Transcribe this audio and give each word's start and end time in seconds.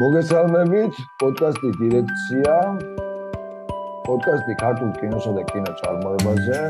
მოგესალმებით, 0.00 0.96
პოდკასტი 1.20 1.70
დირექცია. 1.76 2.52
პოდკასტი 4.06 4.54
ქართულ 4.62 4.90
კინოსა 4.96 5.32
და 5.36 5.42
კინოწარმოებაზე. 5.52 6.60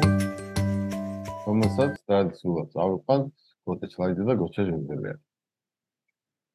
რომელსაც 1.46 1.92
ტრადიციულად 2.02 2.66
წავყვან 2.74 3.20
გოთე 3.70 3.86
ჩლაიძე 3.94 4.24
და 4.26 4.34
გოჩა 4.42 4.62
ჟენდელია. 4.66 5.14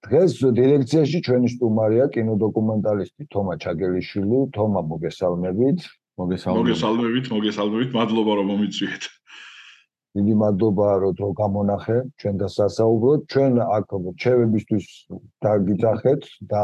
დღეს 0.08 0.32
დირექციაში 0.60 1.18
ჩვენი 1.24 1.48
სტუმარია 1.56 2.06
კინოდოკუმენტალისტი 2.12 3.24
თომა 3.32 3.54
ჩაგელიშვილი. 3.64 4.38
თომა, 4.52 4.82
მოგესალმებით. 4.92 5.80
მოგესალმებით. 6.20 6.68
მოგესალმებით, 6.68 7.26
მოგესალმებით. 7.36 7.90
მადლობა 7.96 8.32
რომ 8.44 8.46
მომიწვიეთ. 8.52 9.04
დიდი 10.18 10.36
მადლობა 10.42 10.88
რომ 11.04 11.14
თო 11.20 11.28
გამონახე 11.40 11.98
ჩვენ 12.22 12.36
და 12.42 12.48
სასაუბროთ 12.58 13.22
ჩვენ 13.34 13.54
აქ 13.78 13.90
ჩევებისთვის 14.24 14.86
დაგიძახეთ 15.46 16.22
და 16.52 16.64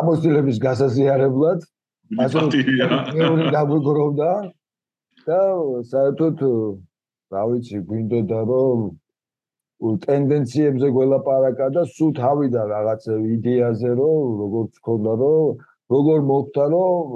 ამოსილების 0.00 0.58
გასაზიარებლად. 0.66 1.60
ასე 2.24 2.38
მეორე 3.18 3.44
დაგვიგროვდა 3.54 4.30
და 5.26 5.40
საერთოდ 5.92 6.38
რა 7.34 7.42
ვიცი 7.50 7.78
გვინდოდა 7.90 8.40
რომ 8.50 8.78
ტენდენციებზე 9.80 10.88
გველაპარაკა 10.96 11.66
და 11.74 11.82
სულ 11.94 12.10
თავიდან 12.20 12.66
რაღაც 12.74 13.02
იდეაზე 13.34 13.90
რომ 14.00 14.24
როგორც 14.42 14.72
ქონდა 14.86 15.12
რომ 15.20 15.62
როგორ 15.94 16.18
მოხდა 16.30 16.64
რომ 16.74 17.14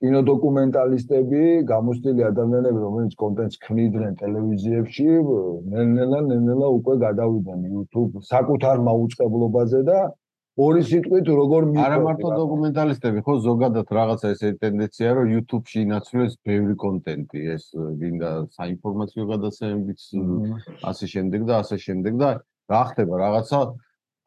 კინოდოკუმენტალისტები, 0.00 1.40
გამოსტილი 1.68 2.22
ადამიანები, 2.30 2.78
რომელიც 2.86 3.16
კონტენტს 3.20 3.56
ქმნიდნენ 3.64 4.14
ტელევიზიებში, 4.20 5.08
ნელ-ნელა 5.72 6.20
ნელ-ნელა 6.30 6.68
უკვე 6.78 6.94
გადავიდნენ 7.04 7.60
YouTube 7.74 8.22
საკუთარ 8.24 8.80
მაუწყებლობაზე 8.88 9.80
და 9.90 9.98
ორი 10.60 10.82
სიტყვით 10.88 11.26
როგორ 11.40 11.66
მიყვა 11.72 11.84
არა 11.88 11.98
მარტო 12.04 12.28
დოკუმენტალისტები, 12.36 13.18
ხო 13.26 13.34
ზოგადად 13.44 13.92
რაღაცა 13.98 14.26
ესე 14.34 14.48
ტენდენცია, 14.60 15.08
რომ 15.16 15.26
YouTube-ში 15.34 15.78
ინაცვლეს 15.84 16.32
ბევრი 16.48 16.74
კონტენტი, 16.84 17.40
ეს 17.54 17.64
გინდა 18.00 18.30
საინფორმაციო 18.56 19.22
გადაცემებიც, 19.32 20.00
ასე 20.90 21.04
შემდეგ 21.14 21.40
და 21.48 21.54
ასე 21.60 21.76
შემდეგ 21.86 22.12
და 22.24 22.30
რა 22.72 22.82
ხდება? 22.88 23.14
რაღაცა 23.24 23.60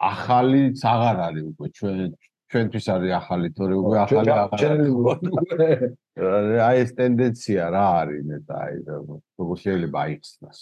ახალი 0.03 0.63
აღარ 0.93 1.17
არის 1.27 1.43
უკვე 1.53 1.67
ჩვენ 1.77 1.97
ჩვენთვის 2.53 2.85
არის 2.93 3.11
ახალი 3.17 3.49
თორე 3.57 3.75
უკვე 3.81 3.97
ახალი 4.03 4.31
ახალი 4.43 4.77
აი 6.67 6.77
ეს 6.83 6.91
ტენდენცია 6.99 7.63
რა 7.73 7.85
არის 8.03 8.23
ნეტა 8.29 8.53
აი 8.63 8.73
როგორ 9.41 9.55
შეიძლება 9.63 9.97
აიხსნას 10.05 10.59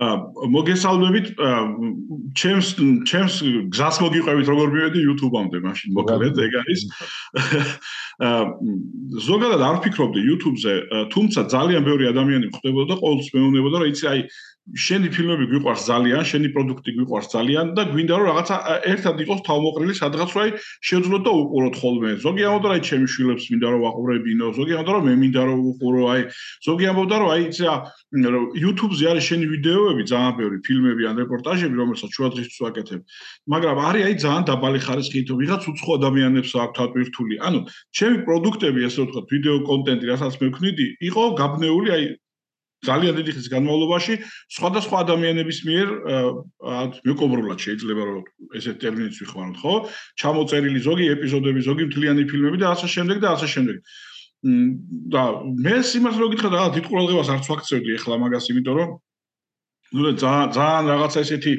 მოგესალმებით 0.00 1.26
ჩემს 2.40 2.68
ჩემს 3.04 3.34
გზას 3.68 3.96
მოგიყვებით 4.00 4.46
როგორ 4.48 4.72
მივედი 4.72 5.00
YouTube-ამდე 5.04 5.60
მაშინ 5.60 5.92
მოკლედ 5.98 6.40
ეგ 6.40 6.56
არის 6.62 6.80
ზოგადად 9.28 9.60
არ 9.60 9.76
ფიქრობდი 9.84 10.20
YouTube-ზე 10.24 10.74
თუმცა 11.12 11.40
ძალიან 11.52 11.84
ბევრი 11.84 12.08
ადამიანი 12.12 12.48
ხვდებოდა 12.48 12.96
და 12.96 13.00
ყოველთვის 13.02 13.32
მეუბნებოდა 13.36 13.76
რომ 13.84 13.92
იცი 13.92 14.06
აი 14.12 14.20
შენი 14.76 15.08
ფილმები 15.10 15.46
გვიყვარს 15.50 15.82
ძალიან, 15.88 16.22
შენი 16.30 16.48
პროდუქტი 16.54 16.90
გვიყვარს 16.94 17.28
ძალიან 17.34 17.72
და 17.74 17.82
გვინდა 17.90 18.14
რომ 18.20 18.26
რაღაცა 18.30 18.56
ერთად 18.92 19.16
იყოს 19.24 19.40
თავმოყრილი 19.48 19.94
სადღაც 19.98 20.30
რომ 20.36 20.42
აი 20.44 20.50
შეძლოთ 20.86 21.22
და 21.26 21.32
უყუროთ 21.40 21.74
ხოლმე. 21.80 22.10
ზოგი 22.22 22.42
ამბობდა 22.46 22.68
რომ 22.70 22.74
აი 22.76 22.82
ჩემი 22.86 23.06
შვილებს 23.10 23.44
მინდა 23.50 23.68
რომ 23.72 23.80
ვაყურებინო, 23.86 24.46
ზოგი 24.58 24.72
ამბობდა 24.78 24.92
რომ 24.94 25.04
მე 25.10 25.14
მინდა 25.22 25.42
რომ 25.50 25.60
უყურო, 25.70 26.02
აი 26.14 26.22
ზოგი 26.66 26.84
ამბობდა 26.90 27.16
რომ 27.18 27.28
აი 27.34 27.40
იცი 27.50 27.64
YouTube-ზე 28.62 29.04
არის 29.10 29.24
შენი 29.26 29.46
ვიდეოები, 29.90 30.04
ძალიან 30.10 30.34
ბევრი 30.38 30.58
ფილმები 30.66 31.02
ან 31.10 31.14
რეპორტაჟები, 31.20 31.74
რომელსაც 31.74 32.10
შუა 32.14 32.28
დღისთვის 32.34 32.58
ვაკეთებ. 32.64 33.00
მაგრამ 33.50 33.76
არის 33.88 34.02
აი 34.06 34.14
ძალიან 34.24 34.44
დაბალი 34.50 34.80
ხარისხით, 34.86 35.26
ვიღაც 35.40 35.62
უცხო 35.70 35.90
ადამიანებს 35.98 36.50
აქვს 36.54 36.76
თათვირთული. 36.78 37.34
ანუ 37.46 37.58
ჩემი 37.96 38.16
პროდუქტები, 38.26 38.80
ასე 38.86 38.98
ვთქვათ, 39.04 39.26
ვიდეო 39.34 39.56
კონტენტი, 39.70 40.04
რასაც 40.12 40.34
მე 40.40 40.46
ვქნიდი, 40.50 40.86
იყო 41.10 41.22
გაბნეული 41.40 41.88
აი 41.96 42.04
ძალიან 42.80 43.14
დიდი 43.20 43.30
ხნის 43.36 43.48
განმავლობაში 43.52 44.14
სხვადასხვა 44.56 44.96
ადამიანების 45.04 45.58
მიერ 45.68 45.88
მეკობრულად 47.04 47.58
შეიძლება 47.60 48.02
რომ 48.08 48.24
ესეთ 48.56 48.76
ტერმინიც 48.80 49.14
ვიხმაროთ, 49.20 49.56
ხო? 49.60 49.74
ჩამოწერილი 50.16 50.80
ზოგი 50.80 51.06
ეპიზოდები, 51.12 51.60
ზოგი 51.60 51.84
მთლიანი 51.92 52.24
ფილმები 52.24 52.56
და 52.56 52.72
ასე 52.72 52.88
შემდეგ 52.88 53.16
და 53.20 53.28
ასე 53.36 53.48
შემდეგ. 53.52 53.76
და 55.12 55.22
მე 55.44 55.74
სიმართლე 55.84 56.26
გითხრა 56.32 56.48
და 56.48 56.60
დიდ 56.72 56.84
ყურადღებას 56.88 57.28
არც 57.28 57.44
ვაქცევდი 57.52 57.90
ახლა 58.00 58.16
მაგას, 58.24 58.48
იმიტომ 58.48 58.76
რომ 58.80 58.90
ნუ 59.94 60.10
ძალიან 60.22 60.46
ძალიან 60.56 60.84
რაღაცა 60.92 61.18
ესეთი 61.24 61.52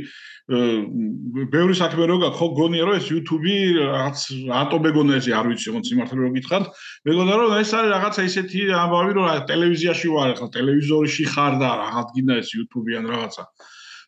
ბევრი 0.52 1.76
საქმე 1.80 2.06
რო 2.10 2.16
გაქვს 2.22 2.40
ხო 2.40 2.48
გონია 2.60 2.84
რომ 2.88 2.96
ეს 3.00 3.08
YouTube-ი 3.14 3.56
რაც 3.78 4.20
რატო 4.52 4.78
მეგონა 4.84 5.20
ესე 5.22 5.32
არ 5.38 5.48
ვიცი 5.52 5.70
ხო 5.72 5.80
სიმართლე 5.88 6.18
რო 6.18 6.32
გითხრათ 6.36 6.66
მეგონა 7.08 7.34
რომ 7.40 7.52
ეს 7.62 7.72
არის 7.78 7.92
რაღაცა 7.96 8.22
ისეთი 8.30 8.60
ამბავი 8.84 9.12
რომ 9.16 9.26
ტელევიზიაში 9.52 10.08
ვარ 10.16 10.34
ხო 10.40 10.48
ტელევიზორში 10.56 11.26
ხარ 11.32 11.54
და 11.62 11.70
რაღაც 11.84 12.08
გინდა 12.16 12.34
ეს 12.42 12.50
YouTube-ი 12.58 12.92
ან 13.00 13.06
რაღაცა. 13.14 13.44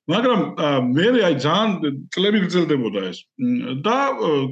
მაგრამ 0.03 0.39
მე 0.95 1.07
აი 1.23 1.35
ძალიან 1.39 1.69
წლები 2.11 2.39
გრძელდებოდა 2.43 3.01
ეს. 3.07 3.17
და 3.87 3.97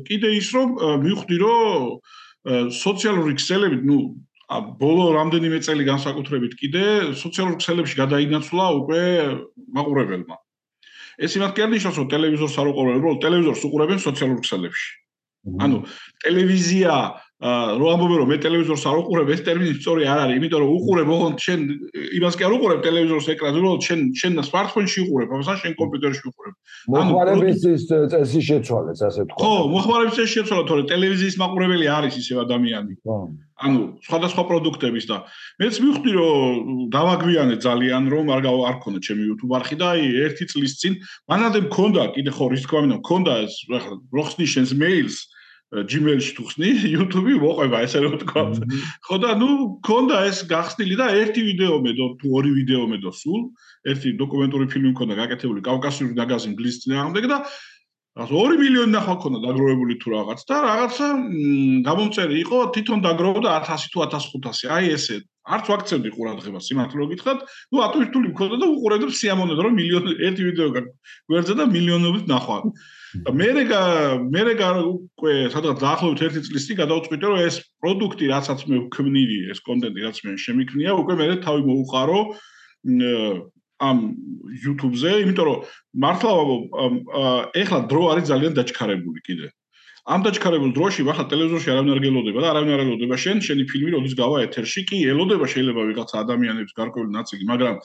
კიდე 0.07 0.29
ის 0.39 0.47
რომ 0.55 0.67
მივხვდი 1.03 1.37
რომ 1.43 2.71
სოციალური 2.71 3.33
ქსელები 3.35 3.77
ნუ 3.83 3.99
ბოლო 4.81 5.05
რამდენიმე 5.15 5.59
წელი 5.65 5.83
განსაკუთრებით 5.87 6.53
კიდე 6.59 6.85
სოციალურ 7.15 7.55
ქსელებში 7.61 7.95
გადაინაცვლა 8.03 8.65
უკვე 8.81 9.03
მაყურებელმა 9.77 10.35
ეს 11.21 11.35
იმათ 11.37 11.51
კი 11.55 11.63
არ 11.65 11.71
ნიშნავს 11.75 11.97
რომ 12.01 12.07
ტელევიზორს 12.11 12.55
არ 12.61 12.67
უყურებენ, 12.71 12.99
უბრალოდ 13.01 13.19
ტელევიზორს 13.21 13.63
უყურებენ 13.67 13.99
სოციალურ 14.01 14.39
ქსელებში. 14.41 14.89
ანუ 15.65 15.77
ტელევიზია 16.23 16.93
რო 17.41 17.87
ამბობენ 17.89 18.19
რომ 18.21 18.27
მე 18.29 18.37
ტელევიზორს 18.37 18.83
არ 18.85 18.97
უყურებ, 19.01 19.29
ეს 19.33 19.41
ტერმინი 19.41 19.73
სწორი 19.81 20.05
არ 20.05 20.19
არის, 20.29 20.35
იმიტომ 20.37 20.61
რომ 20.61 20.73
უყურებ 20.77 21.07
ოღონდ 21.09 21.37
შენ 21.41 21.59
იმას 22.21 22.35
კი 22.37 22.45
არ 22.45 22.53
უყურებ 22.53 22.79
ტელევიზორს 22.85 23.29
ეკრანზე, 23.33 23.57
უბრალოდ 23.61 23.81
შენ 23.81 23.99
შენ 24.21 24.31
სმარტფონში 24.45 24.99
უყურებ, 25.09 25.29
ამასა 25.33 25.55
შენ 25.61 25.73
კომპიუტერში 25.81 26.23
უყურებ. 26.29 26.55
მოხმარების 26.93 27.57
წესი 28.13 28.41
შეცვალეს, 28.45 28.99
ასე 29.09 29.21
თქვა. 29.33 29.41
ხო, 29.41 29.53
მოხმარების 29.73 30.15
წესი 30.21 30.31
შეცვალა, 30.37 30.63
თორე 30.69 30.83
ტელევიზიის 30.93 31.35
მაყურებელი 31.41 31.85
არის 31.97 32.13
ისე 32.21 32.33
ადამიანი. 32.45 32.93
ხო. 33.01 33.17
ანუ 33.61 33.81
სხვადასხვა 34.05 34.43
პროდუქტების 34.49 35.05
და 35.05 35.17
მეც 35.61 35.75
მივხვდი 35.85 36.11
რომ 36.17 36.89
დავაგვიანე 36.93 37.55
ძალიან 37.61 38.03
რომ 38.09 38.25
არ 38.33 38.47
არ 38.49 38.77
ქონდა 38.81 38.99
ჩემი 39.05 39.21
YouTube 39.29 39.53
არხი 39.53 39.75
და 39.77 39.85
აი 39.93 40.05
ერთი 40.25 40.45
წლის 40.49 40.73
წინ 40.81 40.93
მანამდე 41.29 41.59
მქონდა 41.69 42.01
კიდე 42.17 42.31
ხო 42.33 42.45
რის 42.49 42.65
თქვა 42.65 42.79
მინდა 42.81 42.97
მქონდა 43.05 43.31
ეს 43.45 43.53
ახლა 43.69 43.95
როხსნი 44.17 44.45
შენს 44.49 44.71
მეილს 44.81 45.17
Gmail-ში 45.71 46.33
თუ 46.35 46.43
ხსნი 46.51 46.69
YouTube-ი 46.83 47.35
მოყვება 47.39 47.79
ესე 47.87 47.99
რომ 48.03 48.15
თქვა. 48.27 48.43
ხო 49.07 49.15
და 49.23 49.31
ნუ 49.39 49.49
მქონდა 49.79 50.15
ეს 50.27 50.43
გახსნილი 50.51 50.95
და 50.99 51.07
ერთი 51.15 51.41
ვიდეო 51.47 51.75
მედო 51.79 52.05
თუ 52.19 52.27
ორი 52.27 52.51
ვიდეო 52.59 52.83
მედო 52.91 53.11
სულ 53.15 53.41
ერთი 53.87 54.09
დოკუმენტური 54.19 54.65
ფილმი 54.67 54.91
მქონდა 54.91 55.15
გაკეთებული 55.21 55.63
კავკასიური 55.63 56.13
ნაგაზი 56.19 56.51
ინგლისის 56.51 56.83
წინააღმდეგ 56.83 57.23
და 57.31 57.37
რაღაც 58.19 58.31
2 58.35 58.59
მილიონი 58.59 58.91
ნახვა 58.91 59.15
ქონდა 59.23 59.39
დაგროვებული 59.47 59.95
თუ 60.03 60.07
რაღაც 60.11 60.39
და 60.51 60.55
რაღაცა 60.67 61.07
გამომწერი 61.87 62.35
იყო 62.43 62.57
თვითონ 62.75 62.99
დაგროვდა 63.07 63.49
1100 63.63 63.87
თუ 63.95 63.97
1500 64.11 64.75
აი 64.75 64.91
ესე 64.99 65.15
არც 65.55 65.65
ვაქცევდი 65.71 66.09
ყურადღებას 66.11 66.67
იმათ 66.75 66.91
რო 66.99 67.05
გითხრათ. 67.15 67.39
ნუ 67.71 67.77
ატვირთული 67.87 68.27
მქონდა 68.35 68.55
და 68.59 68.67
უყურებდი 68.75 69.15
სიამოვნებდა 69.15 69.61
რომ 69.63 69.73
მილიონი 69.79 70.11
ერთი 70.27 70.41
ვიდეო 70.51 70.69
გვერდზე 71.31 71.53
და 71.55 71.65
მილიონობით 71.71 72.25
ნახვა 72.27 72.57
და 73.27 73.31
მე 73.35 73.47
მე 74.33 74.41
უკვე 74.87 75.33
სადღაც 75.53 75.77
დაახლოებით 75.83 76.21
ერთი 76.27 76.41
წლის 76.47 76.67
წინ 76.67 76.77
გადავწყვიტე 76.81 77.25
რომ 77.31 77.41
ეს 77.47 77.55
პროდუქტი 77.83 78.25
რასაც 78.31 78.59
მე 78.71 78.77
ვქმნიდი 78.87 79.39
ეს 79.51 79.59
კონტენტი 79.67 80.05
რაც 80.07 80.17
მე 80.25 80.31
შემიქნია 80.45 80.91
უკვე 81.01 81.13
მე 81.19 81.27
თავი 81.43 81.61
მოუყარო 81.67 82.19
ამ 83.81 83.97
YouTube-ზე, 84.63 85.11
იმიტომ 85.25 85.45
რომ 85.49 85.59
მართლა 86.03 86.31
ეხლა 87.57 87.79
დრო 87.89 88.01
არის 88.13 88.25
ძალიან 88.29 88.53
დაჩქარებული 88.57 89.19
კიდე. 89.25 89.47
ამ 90.11 90.23
დაჩქარებულ 90.25 90.71
დროში 90.75 91.03
ახლა 91.07 91.23
ტელევიზორში 91.31 91.69
არავინ 91.71 91.91
არ 91.93 91.99
გელოდება 92.03 92.39
და 92.43 92.47
არავინ 92.51 92.71
არ 92.75 92.81
ელოდება 92.83 93.15
შენ, 93.23 93.37
შენი 93.47 93.63
ფილმი 93.71 93.91
როდის 93.95 94.15
გავა 94.19 94.37
ეთერში, 94.43 94.81
კი 94.89 94.97
ელოდება 95.07 95.45
შეიძლება 95.47 95.81
ვიღაცა 95.87 96.15
ადამიანების 96.25 96.73
გარკვეული 96.75 97.11
ნაწილი, 97.15 97.43
მაგრამ 97.47 97.75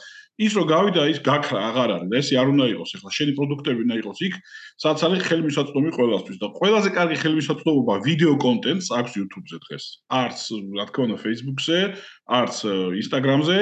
ის 0.42 0.52
რო 0.58 0.64
გავიდა 0.66 1.02
ის 1.12 1.18
გაქრა 1.22 1.60
აღარ 1.70 1.90
არის 1.96 2.10
ეს 2.18 2.28
არ 2.42 2.48
უნდა 2.50 2.66
იყოს 2.74 2.90
ახლა 2.98 3.10
შენი 3.18 3.32
პროდუქტები 3.38 3.80
უნდა 3.86 3.96
იყოს 4.02 4.18
იქ, 4.26 4.34
სადაც 4.82 5.00
არის 5.06 5.20
ხელმისაწვდომი 5.28 5.90
ყველასთვის 5.96 6.38
და 6.42 6.46
ყველაზე 6.58 6.88
კარგი 6.98 7.16
ხელმისაწვდომობა 7.22 7.94
ვიდეო 8.06 8.34
კონტენტს 8.42 8.86
აქვს 8.98 9.12
YouTube-ზე 9.20 9.56
დღეს. 9.64 9.84
არც 10.22 10.40
რა 10.76 10.84
თქმა 10.90 11.02
უნდა 11.06 11.18
Facebook-ზე, 11.24 11.78
არც 12.26 12.56
Instagram-ზე, 13.00 13.58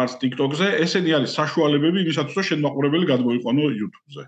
არც 0.00 0.12
TikTok-ზე, 0.22 0.68
ესენი 0.84 1.10
არის 1.22 1.30
საშუალებები 1.38 1.98
იმისათვის 2.02 2.36
რომ 2.38 2.48
შენ 2.50 2.58
მაყურებელი 2.66 3.04
გადმოიყვანო 3.14 3.62
YouTube-ზე. 3.78 4.24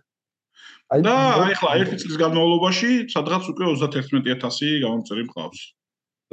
აი 0.90 1.02
და 1.06 1.12
ახლა 1.38 1.72
ერთი 1.78 1.96
წლის 2.02 2.16
განმავლობაში 2.18 2.88
სადღაც 3.12 3.44
უკვე 3.52 3.66
31000 3.80 4.80
გამომწერი 4.84 5.22
მყავს. 5.28 5.60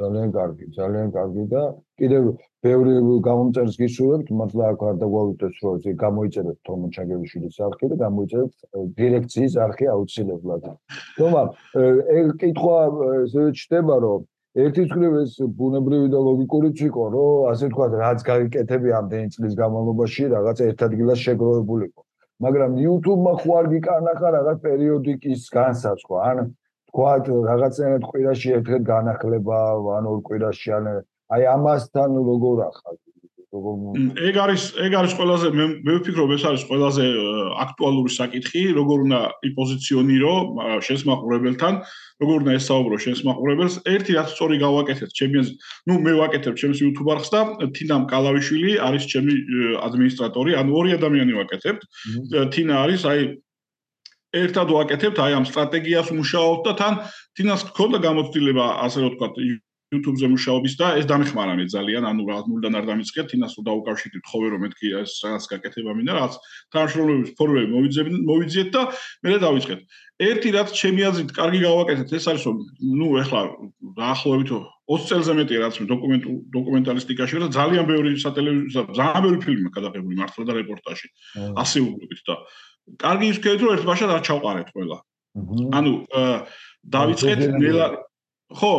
ძალიან 0.02 0.32
კარგი, 0.34 0.66
ძალიან 0.78 1.08
კარგი 1.14 1.44
და 1.52 1.62
კიდევ 1.98 2.24
ბევრი 2.66 2.94
გამომწერს 3.28 3.76
გისურვებთ, 3.82 4.28
მართლა 4.40 4.64
აქ 4.72 4.82
არ 4.88 4.96
დაგვავიდეს 5.02 5.54
რომ 5.62 5.78
ეს 5.78 5.86
გამოიწერეთ 6.02 6.58
თომო 6.66 6.90
ჩაგევიშვილის 6.96 7.56
არქი 7.66 7.86
და 7.92 7.96
გამოიწერეთ 8.02 8.52
დირექციის 8.98 9.54
არქი 9.66 9.86
აუცილებლად. 9.94 10.66
თომა, 11.18 11.42
ეგ 12.18 12.26
კითხვა 12.42 12.78
ესე 13.26 13.46
ჩდება 13.62 13.96
რომ 14.06 14.26
ერთი 14.58 14.82
მხრივ 14.90 15.12
ეს 15.22 15.32
ბუნებრივი 15.58 16.08
და 16.14 16.18
ლოგიკურიც 16.28 16.78
იყო, 16.88 17.02
რომ 17.14 17.48
ასე 17.54 17.66
თქვა, 17.74 17.86
რაც 18.02 18.18
გაიკეთები 18.30 18.88
ამდენი 19.02 19.28
წლის 19.34 19.54
განმავლობაში 19.62 20.22
რაღაც 20.34 20.58
ერთ 20.66 20.78
ადგილას 20.88 21.18
შეგროვებულიყო. 21.26 22.07
მაგრამ 22.44 22.72
YouTube-მა 22.78 23.32
ხო 23.42 23.52
არ 23.58 23.66
გიკანახა 23.74 24.28
რაღაც 24.38 24.58
პერიოდიკის 24.66 25.40
განსაზღვრა, 25.58 26.18
ან 26.30 26.36
თქვა 26.88 27.12
რაღაცნაირად 27.50 28.04
ყვირაში 28.10 28.48
ერთხელ 28.58 28.82
განახლება, 28.92 29.58
ან 29.98 30.04
ორ 30.12 30.20
ყვირაში, 30.28 30.68
ან 30.78 30.84
აი 31.34 31.42
ამასთან 31.54 32.10
როგორ 32.30 32.62
ახალ 32.70 32.96
ეგ 33.48 34.36
არის 34.44 34.64
ეგ 34.76 34.92
არის 34.92 35.12
ყველაზე 35.16 35.48
მე 35.56 35.64
მე 35.80 35.92
ვფიქრობ 35.98 36.32
ეს 36.36 36.42
არის 36.44 36.62
ყველაზე 36.68 37.04
აქტუალური 37.64 38.10
საკითხი 38.12 38.62
როგორ 38.76 38.98
უნდა 39.08 39.20
იპოზიციონირო 39.48 40.32
შენს 40.84 41.02
მაყურებელთან 41.08 41.74
როგორ 42.20 42.36
უნდა 42.44 42.52
ესაუბრო 42.60 42.96
შენს 43.00 43.20
მაყურებელს. 43.24 43.74
ერთი 43.88 44.12
რაც 44.20 44.28
სწორი 44.36 44.56
გავაკეთეთ 44.60 45.10
ჩემი 45.16 45.40
ნუ 45.88 45.94
მე 45.96 46.12
ვაკეთებ 46.20 46.54
ჩემს 46.60 46.78
YouTube 46.84 47.08
არხს 47.08 47.30
და 47.32 47.40
თინა 47.72 47.96
მკალავიშვილი 48.04 48.72
არის 48.84 49.04
ჩემი 49.16 49.32
ადმინისტრატორი 49.80 50.52
ანუ 50.60 50.70
ორი 50.76 50.90
ადამიანი 51.00 51.32
ვაკეთებთ 51.40 51.80
თინა 52.52 52.74
არის 52.84 53.02
აი 53.08 53.20
ერთად 54.44 54.68
ვაკეთებთ 54.76 55.18
აი 55.24 55.32
ამ 55.40 55.48
სტრატეგიას 55.48 56.12
მუშაობთ 56.12 56.62
და 56.68 56.72
თან 56.80 56.94
თინას 57.32 57.64
გქონდა 57.72 57.98
გამოცდილება 58.04 58.66
ასე 58.84 58.98
რომ 59.00 59.16
ვთქვათ 59.16 59.40
YouTube-ზე 59.88 60.28
მუშაობის 60.28 60.74
და 60.76 60.86
ეს 61.00 61.06
დამეხმარა 61.08 61.54
მე 61.56 61.64
ძალიან, 61.72 62.04
ანუ 62.04 62.22
რაღაც 62.28 62.44
ნულიდან 62.48 62.74
არ 62.76 62.84
დამიწყეთ, 62.92 63.26
თინას 63.32 63.52
რომ 63.56 63.64
დაუკავშირდით 63.68 64.24
ხოვე 64.28 64.48
რომ 64.52 64.60
მეთქი 64.64 64.88
ეს 65.00 65.12
რაღაც 65.24 65.44
გაკეთება 65.48 65.92
მინდა, 65.96 66.12
რაღაც 66.18 66.34
თანამშრომლობის 66.76 67.30
ფორმები 67.38 67.68
მოვიძებინეთ, 67.72 68.22
მოვიძიეთ 68.28 68.68
და 68.76 68.82
მე 69.24 69.38
დავიწყეთ. 69.48 69.80
ერთი 70.28 70.48
რაც 70.58 70.68
ჩემი 70.74 71.02
აზრით 71.08 71.30
კარგი 71.32 71.60
გავაკეთეთ, 71.64 72.08
ეს 72.18 72.24
არის 72.28 72.42
რომ 72.48 72.56
ნუ 73.00 73.08
ეხლა 73.22 73.40
დაახლოებით 73.96 74.50
20 74.88 75.08
წელზე 75.08 75.32
მეტია 75.38 75.58
რაც 75.62 75.74
მე 75.80 75.86
დოკუმენტუ 75.88 76.30
დოკუმენტალისტიკაში 76.52 77.34
და 77.44 77.48
ძალიან 77.54 77.84
ბევრი 77.88 78.10
სატელევიზიო 78.18 78.82
ძალიან 78.98 79.22
ბევრი 79.24 79.38
ფილმი 79.44 79.70
გადაღებული 79.76 80.14
მართლა 80.20 80.42
და 80.48 80.52
რეპორტაჟი. 80.58 81.08
ასე 81.62 81.78
უბრალოდ 81.86 82.20
და 82.28 82.34
კარგი 83.04 83.26
ის 83.32 83.38
ქეთ 83.44 83.60
რომ 83.62 83.72
ერთ 83.76 83.84
ბაშად 83.88 84.10
არ 84.16 84.22
ჩავყარეთ 84.28 84.68
ყველა. 84.74 84.98
ანუ 85.78 85.92
დავიწყეთ 86.88 87.40
ნელა 87.62 87.86
ხო, 88.48 88.72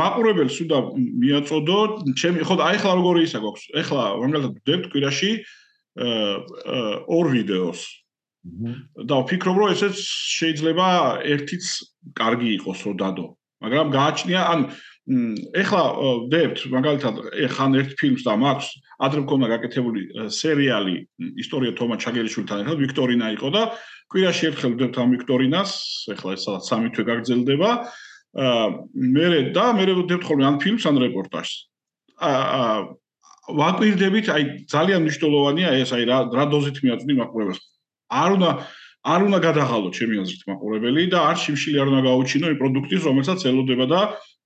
მაყურებელს 0.00 0.56
უნდა 0.64 0.78
მიაწოდო, 0.96 1.78
ჩემი 2.16 2.40
ხო 2.48 2.54
აი 2.64 2.76
ხლა 2.80 2.92
როგორი 2.96 3.20
ისა 3.28 3.38
გვაქვს. 3.44 3.64
ეხლა 3.76 4.02
რომელთა 4.16 4.50
დებთ 4.64 4.84
კვირაში 4.88 5.30
აა 6.00 7.04
ორ 7.04 7.26
ვიდეოს. 7.36 7.80
და 9.04 9.14
ვფიქრობ, 9.20 9.56
რომ 9.60 9.68
ესეც 9.76 10.00
შეიძლება 10.00 10.88
ერთიც 11.28 11.64
კარგი 12.16 12.48
იყოს, 12.56 12.78
რომ 12.88 12.96
დადო. 12.96 13.26
მაგრამ 13.60 13.86
გააჩნია, 13.92 14.40
ან 14.48 14.60
ეხლა 15.60 15.82
დებთ, 16.32 16.58
მაგალითად, 16.72 17.14
ეხან 17.36 17.70
ერთ 17.84 17.90
ფილმს 18.00 18.22
და 18.24 18.32
მაქვს 18.40 18.68
ადრე 19.04 19.20
მქონდა 19.28 19.46
გაკეთებული 19.60 20.00
სერიალი 20.32 20.94
ისტორია 21.36 21.76
თომა 21.76 22.00
ჩაგერიშვილთან 22.00 22.64
ერთად, 22.64 22.78
ვიქტორინა 22.80 23.26
იყო 23.36 23.48
და 23.52 23.62
კვირაში 24.08 24.42
ერთხელ 24.50 24.72
დებთ 24.80 24.96
ამ 25.04 25.08
ვიქტორინას, 25.20 25.70
ეხლა 26.14 26.30
ეს 26.36 26.42
სადაც 26.48 26.64
სამი 26.64 26.88
თვე 26.96 27.04
გაგრძელდება. 27.10 27.70
მე 28.34 29.26
და 29.54 29.66
მე 29.74 29.84
ვდებთ 29.90 30.24
ხოლმე 30.26 30.44
ან 30.46 30.56
ფილმს 30.62 30.86
ან 30.86 30.96
რეპორტაჟს. 31.02 31.54
აა 32.20 32.94
ვაკვირდებით, 33.50 34.26
აი 34.30 34.42
ძალიან 34.70 35.02
მნიშვნელოვანია 35.02 35.70
ეს 35.82 35.90
აი 35.96 36.04
რა 36.06 36.18
რა 36.30 36.44
დოზით 36.52 36.78
მიაწვდი 36.84 37.14
მაყურებელს. 37.18 37.60
არ 38.10 38.30
უნდა 38.38 38.50
არ 39.00 39.20
უნდა 39.26 39.38
გადაღალო 39.40 39.88
ჩემი 39.96 40.14
აზრით 40.22 40.42
მაყურებელი 40.46 41.02
და 41.08 41.18
არ 41.32 41.36
შიმშილი 41.40 41.76
არ 41.80 41.88
უნდა 41.90 42.00
გაუჩინო 42.04 42.46
იმ 42.52 42.58
პროდუქტის, 42.60 43.02
რომელსაც 43.08 43.40
ელოდება 43.48 43.86
და 43.88 44.00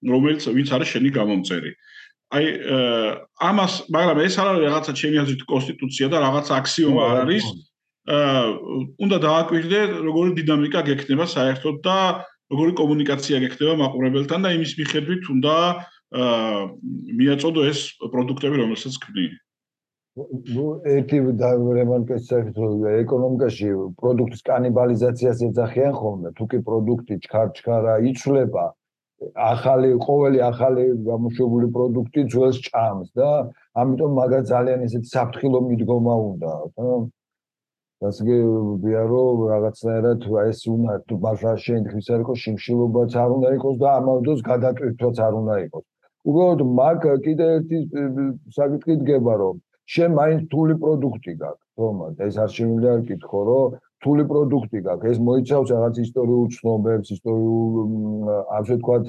რომელიც 0.07 0.43
ვინც 0.47 0.69
არის 0.79 0.89
შენი 0.95 1.11
გამომწერი. 1.19 1.71
აი 2.35 2.45
ამას, 3.51 3.73
მაგრამ 3.91 4.19
ეს 4.25 4.35
არ 4.39 4.47
არის 4.55 4.65
რაღაცა 4.65 4.93
ჩემი 5.01 5.17
აზრით 5.23 5.43
კონსტიტუცია 5.45 6.07
და 6.09 6.17
რაღაცა 6.25 6.53
აქსიომა 6.61 7.03
არ 7.11 7.17
არის. 7.25 7.45
აა 8.05 8.43
უნდა 9.05 9.17
დააკვირდე 9.27 9.81
როგორი 10.07 10.31
დინამიკა 10.39 10.81
გექნება 10.89 11.25
საერთოდ 11.25 11.77
და 11.85 11.99
როგორი 12.55 12.73
კომუნიკაცია 12.79 13.43
გექნება 13.45 13.75
მაყურებელთან 13.83 14.47
და 14.47 14.51
იმის 14.55 14.73
მიხედვით 14.79 15.31
უნდა 15.35 15.55
მიაწოდო 17.19 17.61
ეს 17.71 17.81
პროდუქტები, 18.13 18.57
რომელსაც 18.63 18.95
ქმნი. 19.03 19.27
ну 20.55 20.65
ერთი 20.87 21.19
რემარკის 21.19 22.29
საერთოდ 22.31 22.85
ეკონომიკაში 23.03 23.71
პროდუქტის 23.99 24.43
კანიბალიზაციას 24.47 25.43
ეძახიან 25.49 25.97
ხოლმე 25.99 26.31
თუ 26.39 26.45
კი 26.53 26.59
პროდუქტი 26.69 27.15
ჩქარ-ჩქარა 27.25 27.95
იცვლება 28.11 28.67
ახალი 29.47 29.91
ყოველი 30.07 30.39
ახალი 30.51 30.85
გამოშვებული 31.11 31.67
პროდუქტი 31.75 32.25
ძველს 32.31 32.63
ჭამს 32.69 33.11
და 33.19 33.31
ამიტომ 33.83 34.15
მაგას 34.21 34.45
ძალიან 34.55 34.87
ისეთი 34.87 35.09
საფრთხილო 35.17 35.59
მიდგომა 35.67 36.15
უნდა 36.31 36.53
ასე 38.09 38.37
ვიარო 38.85 39.23
რაღაცნაირად 39.51 40.21
ეს 40.49 40.61
უნდა 40.75 40.95
ბაშა 41.25 41.53
შეიძლება 41.65 42.15
არ 42.15 42.21
იყოს 42.25 42.39
შიმშილობაც 42.45 43.11
არ 43.25 43.31
უნდა 43.37 43.49
იყოს 43.59 43.77
და 43.83 43.89
ამავდროულად 44.01 44.43
გადატვირთვაც 44.51 45.17
არ 45.27 45.35
უნდა 45.41 45.55
იყოს. 45.65 45.85
უბრალოდ 46.29 46.61
მაგ 46.81 47.01
კიდე 47.25 47.47
ერთი 47.57 47.79
საკითხი 48.59 48.95
დგება 49.05 49.35
რომ 49.43 49.57
შენ 49.95 50.11
მაინც 50.19 50.43
თული 50.53 50.75
პროდუქტი 50.83 51.33
გაქვს, 51.41 51.65
თომა, 51.77 52.07
ეს 52.27 52.35
არ 52.45 52.51
შემიძლია 52.57 52.93
არ 52.97 53.03
კითხო, 53.09 53.41
რომ 53.49 53.75
თული 54.05 54.25
პროდუქტი 54.31 54.81
გაქვს, 54.87 55.11
ეს 55.13 55.19
მოიცავს 55.29 55.69
რაღაც 55.75 55.95
ისტორიულ 56.05 56.47
ცნობებს, 56.57 57.09
ისტორიულ 57.17 57.73
ასე 58.59 58.75
ვთქვათ 58.81 59.07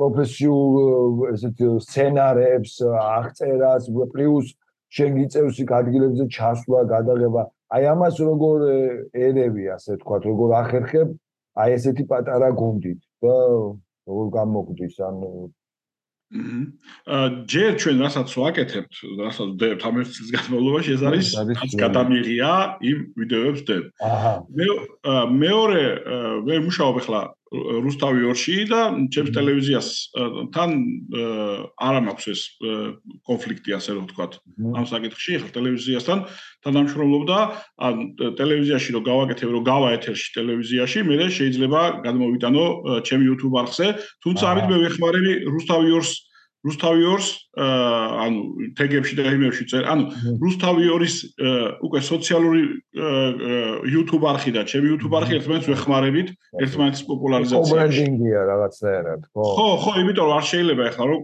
პროფესიულ 0.00 0.72
ესეთ 1.34 1.58
სცენარებს, 1.86 2.74
აღწერას, 2.90 3.84
პლუს 4.14 4.46
შენ 4.96 5.10
გიწევს 5.18 5.56
იქ 5.62 5.70
ადგილებზე 5.80 6.24
ჩასვლა, 6.36 6.80
გადაღება. 6.94 7.42
აი 7.70 7.82
ამას 7.94 8.16
როგორ 8.26 8.58
ერევი, 9.14 9.64
ასე 9.76 9.98
თქვა, 10.02 10.16
როგორ 10.26 10.48
ახერხებ 10.62 11.08
აი 11.60 11.78
ესეთი 11.78 12.04
პატარა 12.10 12.50
გუნდით 12.58 13.00
და 13.22 13.34
როგორ 14.10 14.26
გამოგდის 14.38 14.96
ან 15.06 15.16
აა 16.30 17.26
ჯერ 17.50 17.70
ჩვენ 17.82 17.96
რასაც 18.06 18.28
ვაკეთებთ, 18.38 18.94
რასაც 19.18 19.50
დებთ 19.58 19.82
ამ 19.82 19.96
ერთ 19.98 20.10
წლის 20.14 20.30
განმავლობაში, 20.36 20.90
ეს 20.94 21.02
არის 21.10 21.28
რაც 21.58 21.72
გადამიღია 21.74 22.50
იმ 22.86 22.98
ვიდეოებს 23.18 23.62
დებთ. 23.66 23.88
აჰა. 23.98 24.34
მე 24.46 24.66
მეორე 25.42 25.82
მე 26.46 26.54
მუშაობ 26.70 26.94
ახლა 27.02 27.20
რუსთავი 27.50 28.22
2-ში 28.30 28.56
და 28.70 28.80
ჩემს 29.10 29.32
ტელევიზიას 29.34 29.88
თან 30.54 30.70
არ 31.82 31.96
მაქვს 32.06 32.26
ეს 32.30 32.42
კონფლიქტი 33.26 33.74
ასე 33.74 33.96
რომ 33.98 34.04
ვთქვათ 34.06 34.36
ამ 34.78 34.86
საკითხში 34.86 35.32
ახლა 35.40 35.50
ტელევიზიასთან 35.58 36.18
თანამშრომლობდა 36.62 37.38
ან 37.90 37.94
ტელევიზიაში 38.38 38.90
რომ 38.94 39.02
გავაკეთებ 39.10 39.50
რომ 39.50 39.66
გავა 39.66 39.88
ეთერში 39.98 40.28
ტელევიზიაში 40.38 40.98
მე 41.10 41.26
შეიძლება 41.26 41.82
გადმოვიტანო 42.06 42.64
ჩემ 43.10 43.26
YouTube 43.26 43.58
არხზე 43.58 43.86
თუმცა 44.22 44.44
ამით 44.54 44.66
მე 44.70 44.76
ვეხმარები 44.86 45.32
რუსთავი 45.50 45.86
2-ს 45.90 46.29
რუსთავი 46.60 47.00
2-ს 47.08 47.26
ანუ 47.56 48.40
თეგებში 48.76 49.14
და 49.16 49.22
იმებში 49.32 49.64
წერ 49.70 49.86
ანუ 49.90 50.02
რუსთავი 50.44 50.82
2-ის 50.92 51.14
უკვე 51.86 52.00
სოციალური 52.04 52.62
YouTube 53.88 54.24
არხი 54.28 54.52
და 54.54 54.62
ჩემი 54.68 54.92
YouTube 54.92 55.14
არხი 55.18 55.38
ერთმანეთს 55.40 55.68
ვეხმარებით 55.72 56.28
ერთმანეთის 56.60 57.04
პოპულარიზაციაში. 57.08 57.72
ბრენდინგია 57.74 58.40
რაღაცნაირად 58.50 59.20
ხო? 59.32 59.44
ხო 59.56 59.68
ხო 59.82 59.92
იმიტომ 60.04 60.26
რომ 60.28 60.36
არ 60.36 60.44
შეიძლება 60.50 60.82
ახლა 60.90 61.04
რომ 61.10 61.20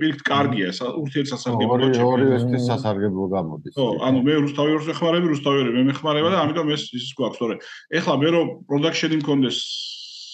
პირიქით 0.00 0.22
კარგია 0.26 0.68
ურთიერთსასარგებლო 1.04 1.74
ორი 1.76 2.02
ორი 2.10 2.26
ერთის 2.40 2.62
სასარგებლო 2.66 3.26
გამოდის 3.36 3.74
ხო 3.78 3.86
ანუ 4.10 4.18
მე 4.26 4.34
რუსთავი 4.42 4.68
2-ს 4.74 4.86
ვეხმარები 4.90 5.26
რუსთავი 5.30 5.58
2 5.70 5.76
მე 5.78 5.82
მეხმარება 5.90 6.28
და 6.34 6.38
ამიტომ 6.44 6.66
ეს 6.74 6.82
ის 6.98 7.06
გვაქვს 7.14 7.38
თორე. 7.40 7.54
ეხლა 7.94 8.14
მე 8.20 8.28
რომ 8.34 8.46
პროდაქშენი 8.66 9.16
მქონდეს 9.22 9.58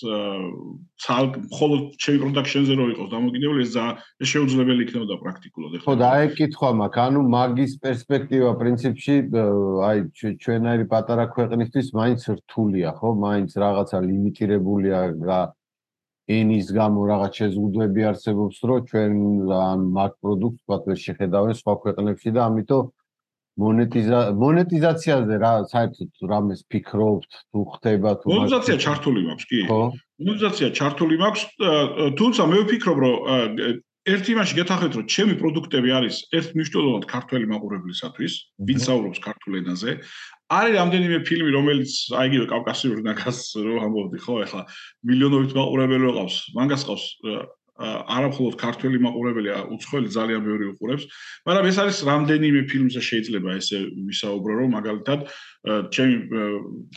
ცალკე 0.04 1.40
მხოლოდ 1.46 1.82
ჩემი 2.02 2.18
პროდაქშენზე 2.22 2.72
რო 2.78 2.86
იყოს 2.92 3.08
დამოკიდებული 3.14 3.60
ეს 3.66 3.76
ეს 4.22 4.28
შეუძლებელი 4.32 4.80
იქნებოდა 4.86 5.16
პრაქტიკულად 5.22 5.76
ხო 5.84 5.94
და 6.00 6.06
აი 6.16 6.26
კითხვა 6.38 6.70
მაქვს. 6.80 7.02
ანუ 7.06 7.20
მაგის 7.36 7.72
პერსპექტივა 7.84 8.50
პრინციპში 8.62 9.14
აი 9.90 9.98
ჩვენაირი 10.44 10.86
პატარა 10.92 11.24
ქვეყნისთვის 11.36 11.86
მაინც 12.00 12.20
რთულია 12.38 12.90
ხო? 12.98 13.08
მაინც 13.26 13.50
რაღაცა 13.64 13.98
ლიმიტირებულია 14.10 14.98
და 15.22 15.40
ენის 16.26 16.70
გამო 16.74 17.00
რაღაც 17.06 17.32
შეზღუდვები 17.38 18.02
არსებობს 18.10 18.56
რომ 18.66 18.86
ჩვენ 18.90 19.12
ამ 19.56 19.80
მაგ 19.98 20.12
პროდუქტს 20.22 20.62
ვთქვათ 20.66 21.02
შეხედავენ 21.06 21.54
სხვა 21.60 21.74
ქვეყნებში 21.84 22.30
და 22.34 22.40
ამიტომ 22.50 22.86
მონეტიზა 23.56 24.20
მონეტიზაციაზე 24.36 25.34
რა 25.40 25.52
საერთოდ 25.72 26.28
რამეს 26.28 26.60
ფიქრობთ 26.68 27.30
თუ 27.52 27.60
ხდება 27.72 28.10
თუ 28.20 28.26
მონეტიზაცია 28.32 28.76
ჩართული 28.84 29.20
მაქვს 29.28 29.46
კი. 29.50 29.60
ხო. 29.70 29.80
მონეტიზაცია 30.20 30.68
ჩართული 30.76 31.14
მაქვს 31.22 31.42
თუმცა 32.20 32.42
მე 32.52 32.58
ვფიქრობ 32.66 32.96
რომ 33.04 33.16
ერთი 34.06 34.30
იმაში 34.36 34.54
გეთახეთ 34.60 34.92
რომ 34.96 35.06
ჩემი 35.10 35.34
პროდუქტები 35.40 35.90
არის 35.98 36.16
ერთ 36.38 36.48
მნიშვნელოვნად 36.54 37.04
ქართული 37.10 37.44
მაყურებლისათვის 37.50 38.32
ვინც 38.68 38.80
საუბრობს 38.86 39.20
ქართულ 39.24 39.52
ენაზე. 39.64 39.90
არის 40.46 40.74
რამდენიმე 40.78 41.18
ფილმი 41.26 41.50
რომელიც 41.58 41.90
აიგივე 42.14 42.46
კავკასიური 42.52 43.02
ნაკას 43.02 43.38
რო 43.56 43.82
ამბობდი 43.82 44.18
ხო 44.22 44.34
ეხლა 44.46 44.62
მილიონობით 45.10 45.52
მაყურებელი 45.58 46.12
ყავს 46.18 46.36
მანგას 46.54 46.82
ყავს 46.86 47.04
არამხოლოდ 47.76 48.54
ქართველი 48.56 48.98
მაყურებელია, 49.04 49.56
უცხოელი 49.74 50.08
ძალიან 50.16 50.40
ბევრი 50.46 50.64
უყურებს, 50.72 51.04
მაგრამ 51.44 51.64
ეს 51.70 51.76
არის 51.82 51.98
რამდენიმე 52.08 52.60
ფილმზე 52.72 53.00
შეიძლება 53.04 53.50
ესე 53.60 53.78
ვისაუბრო, 54.08 54.52
რომ 54.64 54.68
მაგალითად 54.78 55.20
ჩემი 55.92 56.16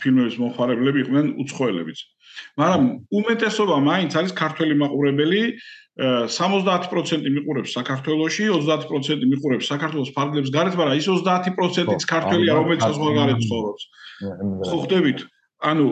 ფილმების 0.00 0.36
მომხმარებლები 0.40 0.98
იყვნენ 1.04 1.26
უცხოელებიც. 1.44 1.98
მაგრამ 2.56 2.82
უმეტესობა 3.18 3.76
მაინც 3.90 4.12
არის 4.16 4.32
ქართველი 4.32 4.74
მაყურებელი, 4.80 5.42
70% 6.00 7.28
მიყურებს 7.28 7.70
საქართველოში, 7.76 8.44
30% 8.48 9.26
მიყურებს 9.28 9.68
საქართველოს 9.68 10.14
ფარგლებს 10.16 10.48
გარეთ, 10.48 10.74
მაგრამ 10.80 10.96
ის 10.96 11.08
30%-იც 11.12 12.02
ქართველია, 12.08 12.52
რომელიც 12.56 12.80
საზღვარგარეთ 12.88 13.38
ცხოვრობს. 13.44 13.82
ხო 14.64 14.76
ხდებით? 14.86 15.18
ანუ 15.60 15.86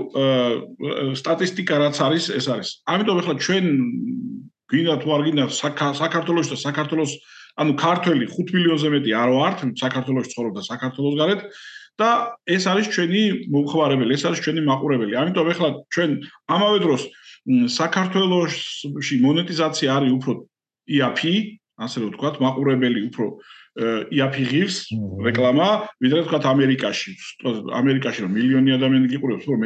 სტატისტიკა 1.12 1.76
რაც 1.76 1.97
არის, 2.00 2.25
ეს 2.33 2.47
არის. 2.49 2.68
ამიტომ 2.88 3.16
ახლა 3.21 3.35
ჩვენ 3.37 3.64
გინდა 4.69 4.95
თუ 5.03 5.09
არ 5.17 5.23
გინდა 5.27 5.45
საქართველოს 5.51 6.49
და 6.53 6.57
საქართველოს 6.61 7.13
ანუ 7.59 7.73
ქართველი 7.75 8.25
5 8.31 8.55
მილიონზე 8.55 8.89
მეტი 8.95 9.11
არ 9.19 9.31
ვართ 9.35 9.59
საქართველოს 9.83 10.31
ცხოვრობ 10.33 10.53
და 10.59 10.63
საქართველოს 10.69 11.15
გარეთ 11.19 11.41
და 11.99 12.09
ეს 12.47 12.65
არის 12.71 12.87
ჩვენი 12.95 13.23
მომხმარებელი, 13.51 14.15
ეს 14.15 14.23
არის 14.31 14.41
ჩვენი 14.47 14.61
მაყურებელი. 14.71 15.13
ამიტომ 15.19 15.47
ეხლა 15.53 15.69
ჩვენ 15.91 16.11
ამავე 16.47 16.79
დროს 16.85 17.03
საქართველოსში 17.75 19.17
მონეტიზაცია 19.27 19.89
არის 19.99 20.13
უფრო 20.19 20.33
IAP, 20.87 21.21
ასე 21.79 21.97
რომ 21.99 22.09
ვთქვათ, 22.15 22.35
მაყურებელი 22.45 23.01
უფრო 23.11 23.27
IAP 23.78 24.35
ღირს 24.50 24.76
რეკლამა, 25.23 25.68
ვიდრე 26.02 26.25
ვთქვათ 26.26 26.44
ამერიკაში. 26.50 27.12
ამერიკაში 27.78 28.26
რომ 28.26 28.32
მილიონი 28.35 28.70
ადამიანი 28.75 29.06
გიყურებს, 29.14 29.47
უფრო 29.47 29.58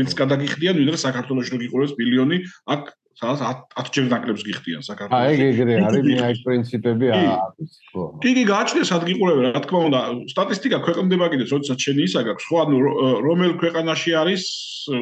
მეც 0.00 0.10
გადაგიხდიან, 0.16 0.80
ვიდრე 0.80 0.96
საქართველოში 0.96 1.50
რომ 1.52 1.60
გიყურებს 1.64 1.92
მილიონი, 2.00 2.36
აქ 2.72 2.82
სადაც 3.20 3.40
10 3.76 3.90
ჯერ 3.92 4.06
ნაკლებს 4.08 4.42
გიხდიან 4.48 4.82
საქართველოს. 4.86 5.20
აი 5.20 5.34
ეგრე 5.52 5.74
არის 5.84 6.04
მე 6.08 6.16
აი 6.24 6.34
პრინციპები 6.40 7.06
არის 7.12 7.72
ხო. 7.92 8.02
კი 8.22 8.30
გააჩნია 8.48 8.84
სადგიყურები 8.90 9.40
რა 9.44 9.60
თქმა 9.60 9.80
უნდა 9.90 10.00
სტატისტიკა 10.32 10.78
ქვეყნდება 10.86 11.26
კიდე 11.34 11.44
როდესაც 11.52 11.78
შენი 11.84 12.02
ისა 12.08 12.20
გაქვს 12.28 12.46
ხო 12.48 12.56
ანუ 12.64 12.76
რომელ 13.28 13.52
ქვეყანაში 13.60 14.10
არის 14.22 14.42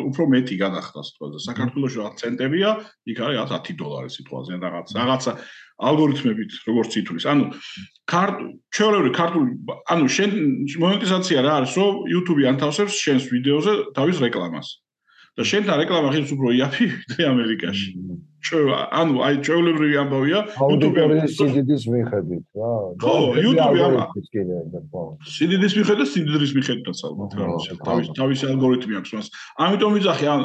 უფრო 0.09 0.23
მეტი 0.35 0.57
განახდა 0.59 1.01
სიტყვაზე 1.07 1.39
საქართველოს 1.47 1.95
10 1.95 2.19
ცენტებია 2.23 2.71
იქ 3.07 3.19
არის 3.23 3.55
10 3.55 3.79
დოლარი 3.79 4.11
სიტყვაზე 4.17 4.59
რაღაც 4.67 4.89
რაღაცა 4.99 5.33
ალგორითმებით 5.79 6.51
როგორც 6.67 6.91
ითვლის 6.99 7.25
ანუ 7.31 7.47
ჩვეულებრივი 8.09 9.13
ქართული 9.21 9.51
ანუ 9.93 10.05
შენ 10.17 10.31
მონეტიზაცია 10.85 11.39
რა 11.45 11.53
არის 11.61 11.73
რომ 11.77 11.95
YouTube 12.09 12.41
ანთავსებს 12.53 12.95
შენს 13.05 13.25
ვიდეოზე 13.33 13.73
თავის 13.97 14.23
რეკლამას 14.25 14.69
და 15.39 15.45
შენთან 15.47 15.77
რეკლამა 15.87 16.09
ხილს 16.15 16.31
უფრო 16.35 16.49
იაფი 16.59 16.85
ვიდრე 16.91 17.23
ამერიკაში. 17.31 17.91
ჩვენ 18.39 18.65
ანუ 18.75 19.15
აი 19.23 19.35
ჩვეულებრივი 19.47 19.97
ამბავია 20.03 20.39
YouTube-ის 20.59 21.37
სიდიდის 21.39 21.85
მიხედვით 21.95 22.45
რა. 22.59 22.71
ხო, 23.03 23.15
YouTube-ი 23.45 23.81
ამბავს 23.87 24.29
და 24.75 25.03
სიდიდის 25.37 25.73
მიხედვით, 25.79 26.09
სიდიდის 26.15 26.53
მიხედვითაც 26.59 26.99
ალბათ 27.07 27.31
რა. 27.39 27.47
თავის 27.87 28.07
თავის 28.19 28.41
ალგორითმი 28.51 28.95
აქვს 28.99 29.11
მას. 29.15 29.27
ამიტომ 29.63 29.91
ვიძახი 29.99 30.27
ან 30.35 30.41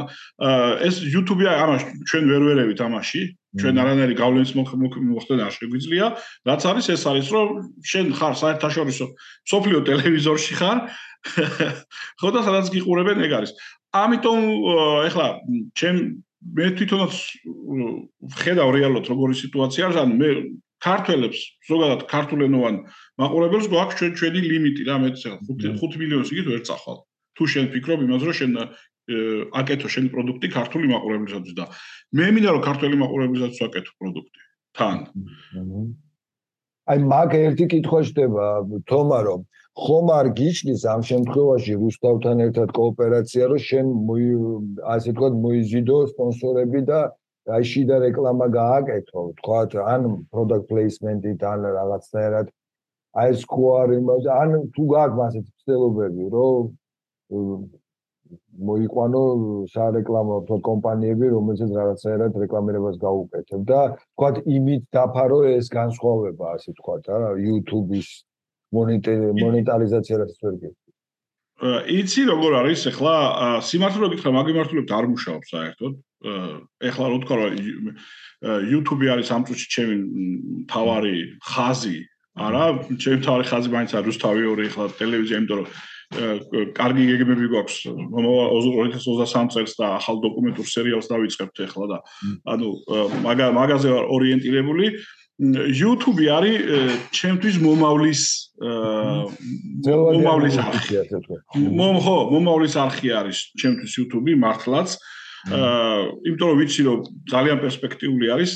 ეს 0.89 0.95
YouTube-ი 1.09 1.45
ამას 1.53 1.81
ჩვენ 2.09 2.23
ვერ 2.33 2.41
ვერევით 2.49 2.79
ამაში. 2.85 3.21
ჩვენ 3.53 3.75
არანაირი 3.83 4.15
გავლენის 4.17 4.51
მოხდენა 4.57 5.43
არ 5.45 5.53
შეგვიძლია. 5.53 6.05
რაც 6.49 6.61
არის 6.69 6.85
ეს 6.95 7.03
არის 7.05 7.27
რომ 7.33 7.49
შენ 7.85 8.07
ხარ 8.17 8.33
საერთაშორისო 8.41 9.05
სოფლიო 9.51 9.79
ტელევიზორში 9.89 10.53
ხარ. 10.57 10.77
ხო 12.19 12.29
და 12.33 12.39
სადაც 12.43 12.65
გიყურებენ 12.73 13.17
ეგ 13.29 13.31
არის. 13.39 13.51
ამიტომ 13.93 14.39
ეხლა 15.07 15.27
ჩემ 15.77 15.97
მე 16.43 16.65
თვითონაც 16.75 17.13
ხედავ 18.41 18.69
რეალურად 18.75 19.05
როგორი 19.07 19.35
სიტუაცია 19.37 19.85
არის 19.87 19.99
ანუ 20.01 20.15
მე 20.19 20.29
ქართველებს 20.83 21.39
ზოგადად 21.69 22.01
ქართულენოვან 22.11 22.75
მაყურებელს 23.21 23.69
გვაქვს 23.71 23.97
ჩვენ 23.99 24.13
ჩვენი 24.19 24.41
ლიმიტი 24.51 24.83
რა 24.89 24.97
მე 25.03 25.09
5 25.15 25.77
5 25.79 26.01
მილიონს 26.01 26.33
იგივე 26.35 26.49
ვერ 26.57 26.63
წახვალ 26.67 26.97
თუ 27.37 27.43
შენ 27.53 27.69
ფიქრობ 27.73 28.03
იმაზე 28.05 28.25
რომ 28.27 28.37
შენ 28.39 28.51
აკეთო 29.59 29.87
შენი 29.95 30.09
პროდუქტი 30.15 30.47
ქართული 30.53 30.87
მაყურებლისათვის 30.93 31.55
და 31.59 31.65
მე 32.19 32.27
მინდა 32.35 32.49
რომ 32.55 32.63
ქართული 32.67 32.99
მაყურებლისათვის 33.03 33.61
აკეთო 33.67 33.93
პროდუქტი 33.99 34.39
თან. 34.79 34.97
აი 36.91 36.97
მაგ 37.11 37.35
ერთი 37.39 37.65
კითხვა 37.73 37.99
შდება 38.07 38.45
თომა 38.91 39.19
რომ 39.27 39.41
ხომ 39.83 40.07
არ 40.19 40.27
გიჩნის 40.39 40.81
ამ 40.93 41.01
შემთხვევაში 41.09 41.73
რუსთავთან 41.83 42.37
ერთად 42.47 42.69
კოოპერაცია 42.79 43.43
რომ 43.51 43.61
შენ 43.67 43.87
ასე 44.95 45.09
თქვა 45.17 45.29
მოიზიდო 45.45 45.97
სპონსორები 46.13 46.81
და 46.89 46.99
აი 47.55 47.63
შიდა 47.71 47.95
რეკლამა 48.07 48.47
გააკეთო. 48.55 49.21
თქვა 49.39 49.59
ან 49.93 50.01
product 50.31 50.65
placement-ით 50.71 51.41
ან 51.43 51.59
რაღაცნაირად. 51.77 52.47
აი 53.19 53.29
სკუარ 53.43 53.89
იმას 53.99 54.25
ან 54.41 54.49
თუ 54.73 54.83
გაქვს 54.95 55.23
ასეთი 55.27 55.51
ცდილობები 55.59 56.25
რომ 56.33 56.63
მოიყვანო 58.69 59.21
სარეკლამო 59.73 60.35
კომპანიები, 60.69 61.25
რომელსაც 61.35 61.69
რაღაცნაირად 61.79 62.37
რეკლამირებას 62.43 62.95
გაუკეთებ 63.03 63.61
და 63.71 63.81
თქვა 63.97 64.29
იმით 64.57 64.83
დაფარო 64.93 65.39
ეს 65.57 65.65
განსხვავება, 65.73 66.45
ასე 66.57 66.69
თქვა 66.79 66.95
რა, 67.07 67.31
YouTube-ის 67.47 68.07
მონეტარიზაცია 68.73 70.15
რაც 70.23 70.33
ვერ 70.43 70.55
გეტყვი. 70.63 70.91
იცი 71.63 72.21
როგორ 72.27 72.51
არის 72.59 72.81
ახლა 72.91 73.15
სიმართლე 73.63 74.07
გითხრა 74.13 74.31
მაგიმართლებთ 74.35 74.89
არ 74.97 75.05
მუშაობს 75.13 75.47
საერთოდ. 75.53 75.93
ახლა 76.89 77.05
რო 77.11 77.17
თქვა 77.23 77.35
რომ 77.39 77.51
YouTube 78.73 79.03
არის 79.13 79.29
ამ 79.35 79.41
წუთში 79.47 79.67
ჩემი 79.75 79.95
თავარი 80.71 81.15
ხაზი. 81.51 81.97
არა, 82.33 82.63
ჩემი 82.97 83.19
თავარი 83.21 83.45
ხაზი 83.45 83.69
მაინც 83.69 83.91
არის 83.93 84.07
რუსთავი 84.09 84.43
ორი 84.49 84.63
ახლა 84.71 84.85
ტელევიზია, 84.97 85.37
იმიტომ 85.37 85.57
რომ 85.61 85.67
კარგი 86.77 87.03
გეგმები 87.09 87.49
გვაქვს. 87.53 87.77
2023 88.13 89.53
წელს 89.55 89.73
და 89.79 89.85
ახალ 89.97 90.21
დოკუმენტურ 90.23 90.67
სერიალს 90.69 91.09
დავიწყებთ 91.11 91.57
ახლა 91.67 91.85
და 91.93 91.97
ანუ 92.53 92.69
მაგაზე 93.57 93.89
ორიენტირებული. 94.13 94.85
YouTube 95.73 96.21
არის 96.29 96.61
ჩემთვის 97.09 97.55
მომავლის 97.57 98.21
მომავლის 99.87 100.57
არხი. 100.61 100.95
მომ 101.57 101.97
ხო 102.05 102.17
მომავლის 102.37 102.75
არხი 102.77 103.09
არის 103.17 103.37
ჩემთვის 103.57 103.91
YouTube 103.97 104.29
მართლაც. 104.37 104.93
აა 105.43 106.23
იმიტომ 106.23 106.47
რომ 106.53 106.57
ვიცი 106.61 106.81
რომ 106.87 106.99
ძალიან 107.27 107.57
პერსპექტიული 107.59 108.25
არის 108.31 108.51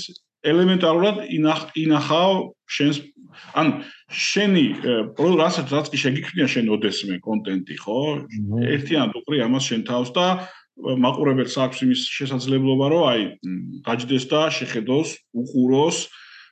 ელემენტარულად 0.46 1.17
ინახავ 1.84 2.32
შენს 2.77 2.98
ან 3.58 3.67
შენი 4.10 4.65
რასაც 5.17 5.74
რაც 5.74 5.89
კი 5.94 5.98
შეგიქნია 6.03 6.48
შენ 6.53 6.70
ოდესმე 6.77 7.17
კონტენტი 7.25 7.75
ხო? 7.82 8.00
ერთიანად 8.77 9.17
უყრი 9.22 9.41
ამას 9.48 9.63
შენ 9.70 9.82
თავს 9.89 10.13
და 10.17 10.27
მაყურებელს 10.77 11.56
აქვს 11.58 11.77
იმის 11.86 12.01
შესაძლებლობა 12.17 12.86
რომ 12.94 13.03
აი 13.12 13.22
გაჯდეს 13.88 14.25
და 14.29 14.41
შეხედოს 14.53 15.10
უყუროს. 15.34 15.98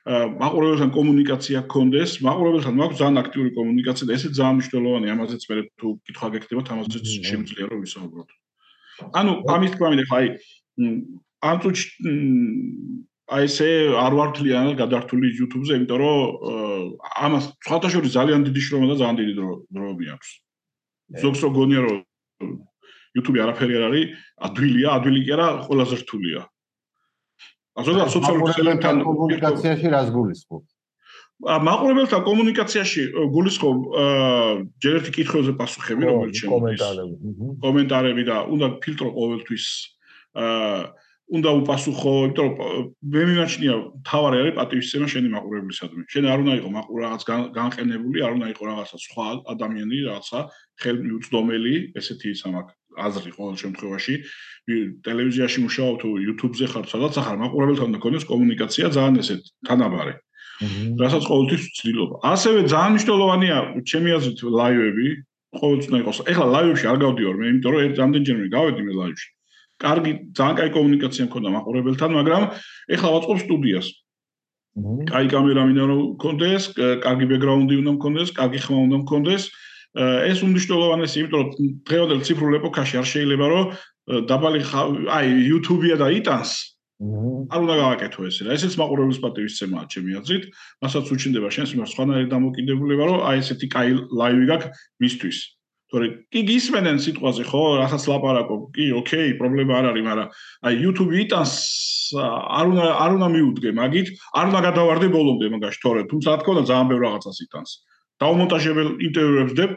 მაყურებელთან 0.06 0.90
კომუნიკაცია 0.94 1.58
გქონდეს, 1.66 2.10
მაყურებელთან 2.22 2.74
მაქვს 2.78 2.98
ძალიან 3.02 3.18
აქტიური 3.22 3.50
კომუნიკაცია 3.58 4.06
და 4.06 4.12
ესეც 4.14 4.32
ძალიან 4.38 4.56
მნიშვნელოვანია, 4.58 5.10
ამაზეც 5.18 5.42
მე 5.50 5.56
თუ 5.82 5.86
კითხვა 6.06 6.28
გეკეთებათ, 6.34 6.66
ამაზეც 6.70 7.06
შემიძლია 7.26 7.66
რომ 7.66 7.78
ვისაუბროთ. 7.82 8.28
ანუ 9.18 9.32
ამის 9.50 9.70
თქმა 9.74 9.88
მინდა 9.90 10.06
ხაი 10.10 10.26
ამ 11.42 11.56
წუთში 11.62 11.86
აი 13.26 13.46
ესე 13.50 13.68
არ 13.98 14.14
ვართლიანად 14.14 14.76
გადართული 14.78 15.32
YouTube-ზე, 15.34 15.80
იმიტომ 15.80 15.98
რომ 15.98 16.92
ამას 17.26 17.48
სხვათა 17.66 17.88
შორის 17.90 18.14
ძალიან 18.14 18.46
დიდი 18.46 18.60
შრომა 18.62 18.86
და 18.92 18.96
ძალიან 19.02 19.16
დიდი 19.18 19.34
დროები 19.74 20.06
აქვს. 20.14 20.28
ზოგს 21.22 21.40
რო 21.42 21.50
გონია 21.58 21.80
რომ 21.86 21.98
YouTube-ი 23.18 23.40
არაფერი 23.42 23.74
არ 23.78 23.84
არის, 23.90 24.06
ადვილია, 24.46 24.88
ადვილი 24.94 25.20
კი 25.26 25.30
არა, 25.34 25.48
ყველაზე 25.66 25.94
რთულია. 26.06 26.40
ზოგადად 27.76 28.10
სოციალურ 28.14 28.46
ქსელებთან 28.54 28.94
კომუნიკაციაში 29.04 29.86
რას 29.90 30.08
გულისხმობ? 30.14 30.62
მაყურებელთან 31.66 32.22
კომუნიკაციაში 32.30 33.02
გულისხმობ 33.34 33.76
ჯერ 34.80 34.94
ერთი 35.00 35.10
კითხვაზე 35.18 35.52
პასუხები, 35.58 36.02
რომელიც 36.08 36.36
შემოგვიყვება. 36.46 37.50
კომენტარები 37.66 38.22
და 38.30 38.36
უნდა 38.54 38.66
ფილტრო 38.80 39.08
ყოველთვის 39.18 39.66
აა 40.46 40.78
უნდა 41.26 41.50
უპასუხო, 41.58 42.10
იმიტომ 42.22 42.46
რომ 42.46 42.82
მე 43.10 43.22
მიმაჩნია 43.28 43.74
თავარი 44.06 44.36
არის 44.42 44.54
პატივისცემა 44.58 45.06
შენი 45.10 45.28
მაყურებლისადმი. 45.34 46.02
შენ 46.12 46.24
არ 46.30 46.38
უნდა 46.42 46.54
იყო 46.60 46.68
მაყურე 46.76 47.02
რაღაც 47.02 47.22
განყენებული, 47.56 48.18
არ 48.22 48.32
უნდა 48.36 48.46
იყო 48.54 48.62
რაღაცა 48.70 48.96
სხვა 49.06 49.26
ადამიანი, 49.54 49.96
რაღაცა 50.06 50.38
ხელმიუწვდომელი, 50.82 51.74
ესეთი 51.98 52.30
სამაკ 52.42 52.66
აზრი 52.96 53.30
ყოველ 53.36 53.56
შემთხვევაში. 53.62 54.14
ტელევიზიაში 55.06 55.58
მუშაობ 55.66 55.94
თუ 56.02 56.08
YouTube-ზე 56.26 56.66
ხარ, 56.72 56.84
სადაც 56.94 57.14
ახარ 57.20 57.36
მაყურებელთან 57.42 57.90
და 57.94 57.98
კონდეს 58.06 58.24
კომუნიკაცია 58.30 58.86
ძალიან 58.96 59.14
ესეთ 59.22 59.42
თანაბარი. 59.66 60.14
რასაც 61.02 61.22
ყოველთვის 61.26 61.62
ვცდილობ. 61.66 62.10
ასევე 62.32 62.58
ძალიან 62.72 62.92
მნიშვნელოვანია 62.96 63.56
ჩემი 63.84 64.10
აზრით 64.16 64.40
ლაივები, 64.58 65.08
ყოველთვის 65.60 65.88
უნდა 65.90 65.98
იყოს. 66.02 66.18
ეხლა 66.32 66.46
ლაივებში 66.54 66.86
არ 66.86 66.98
გავდივარ 67.04 67.34
მე, 67.36 67.44
იმიტომ 67.50 67.70
რომ 67.72 67.80
ერთ 67.86 67.94
რამდენჯერმე 68.02 68.46
გავედი 68.56 68.82
მე 68.86 68.92
ლაივში. 69.00 69.28
კარგი, 69.82 70.12
ძალიან 70.36 70.56
კარგი 70.56 70.72
კომუნიკაცია 70.76 71.24
მქონდა 71.28 71.48
მაყურებელთან, 71.56 72.10
მაგრამ 72.18 72.42
ეხლა 72.96 73.08
ვაწყობ 73.14 73.38
სტუდიას. 73.44 73.86
კაი 75.08 75.26
კამერა 75.32 75.62
მინდა 75.68 75.84
რომ 75.88 76.00
მქონდეს, 76.16 76.62
კარგი 76.76 77.26
ბექგრაუნდი 77.32 77.74
უნდა 77.80 77.92
მქონდეს, 77.96 78.28
კარგი 78.36 78.60
ხმა 78.60 78.78
უნდა 78.86 78.96
მქონდეს. 79.04 79.42
ეს 79.96 80.38
უნიშნულოვანესი, 80.44 81.16
იმიტომ 81.20 81.40
რომ 81.40 81.48
დღევანდელ 81.88 82.20
ციფრულ 82.26 82.52
ეპოქაში 82.60 82.94
არ 83.00 83.06
შეიძლება 83.08 83.46
რომ 83.52 83.64
დაბალი 84.28 84.60
აი 85.16 85.28
YouTube-ია 85.50 85.96
და 85.96 86.08
იტანს. 86.20 86.50
არ 87.52 87.60
უნდა 87.64 87.74
გავაკეთო 87.80 88.20
ესე 88.28 88.42
რა. 88.44 88.50
ესეც 88.56 88.72
მაყურებლის 88.80 89.20
პატივისცემაა 89.24 89.84
ჩემი 89.92 90.10
აზრით. 90.20 90.44
მასაც 90.84 91.04
უჩნდება 91.12 91.48
შენს 91.52 91.70
მიმართ 91.76 91.90
სხვანაირი 91.92 92.28
დამოკიდებულება, 92.32 93.04
რომ 93.08 93.18
აი 93.28 93.36
ესეთი 93.40 93.66
კაი 93.72 93.90
ლაივი 94.12 94.46
გაქვს 94.52 94.68
მისთვის. 95.00 95.38
თორე 95.86 96.06
კი 96.34 96.40
გისმენენ 96.50 96.96
სიტყვაზე 96.98 97.42
ხო, 97.46 97.62
რასაც 97.78 98.02
ლაპარაკობ. 98.10 98.62
კი, 98.74 98.86
ოკეი, 98.98 99.30
პრობლემა 99.38 99.72
არ 99.78 99.86
არის, 99.90 100.04
მაგრამ 100.06 100.28
აი 100.66 100.74
YouTube 100.82 101.12
იტანს 101.22 101.52
არ 102.16 102.66
უნდა 102.72 102.86
არ 103.06 103.10
უნდა 103.16 103.28
მიუდგე 103.34 103.70
მაგით, 103.78 104.08
არ 104.34 104.46
უნდა 104.50 104.60
გადავარდე 104.66 105.06
ბოლომდე 105.14 105.46
მაგაში, 105.54 105.78
თორე 105.86 106.00
თუმცა 106.10 106.26
რა 106.26 106.38
თქმა 106.42 106.52
უნდა 106.56 106.64
ძალიან 106.70 106.88
ბევრ 106.90 107.02
რაღაცას 107.06 107.38
იტანს. 107.46 107.70
დაუმონტაჟებელ 108.16 108.88
ინტერვიუებს 109.06 109.54
დებ, 109.60 109.70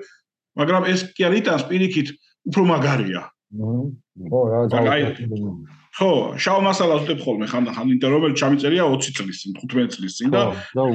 მაგრამ 0.59 0.83
ეს 0.89 0.99
კი 1.13 1.21
არ 1.29 1.33
იტანს 1.39 1.63
პირიქით 1.69 2.07
უფრო 2.49 2.63
მაგარია. 2.73 3.21
ხო, 3.53 4.39
რა 4.49 4.59
და 4.69 4.77
ხო, 5.99 6.39
შავ 6.39 6.59
მასალას 6.63 7.01
ვდებ 7.03 7.19
ხოლმე 7.25 7.45
ხანდახან 7.51 7.75
ხან 7.75 7.89
ინტერ 7.91 8.11
რომელიც 8.15 8.37
ჩამიწერია 8.39 8.83
20 8.87 9.17
წლის 9.19 9.37
წინ, 9.43 9.51
15 9.59 9.95
წლის 9.99 10.13
წინ 10.15 10.29
და 10.31 10.41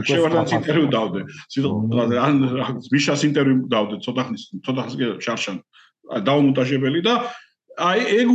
შევარდან 0.08 0.46
ინტერვიუ 0.56 0.88
დავდე. 0.96 1.20
სიტყვაზე 1.52 2.16
ან 2.24 2.34
მიშას 2.88 3.24
ინტერვიუ 3.28 3.68
დავდე 3.68 3.94
ცოტა 4.00 4.22
ხნის, 4.28 4.42
ცოტა 4.64 4.82
ხნის 4.88 5.24
შარშან 5.28 5.56
დაუმონტაჟებელი 6.24 7.00
და 7.04 7.14
აი 7.84 8.00
ეგ 8.16 8.28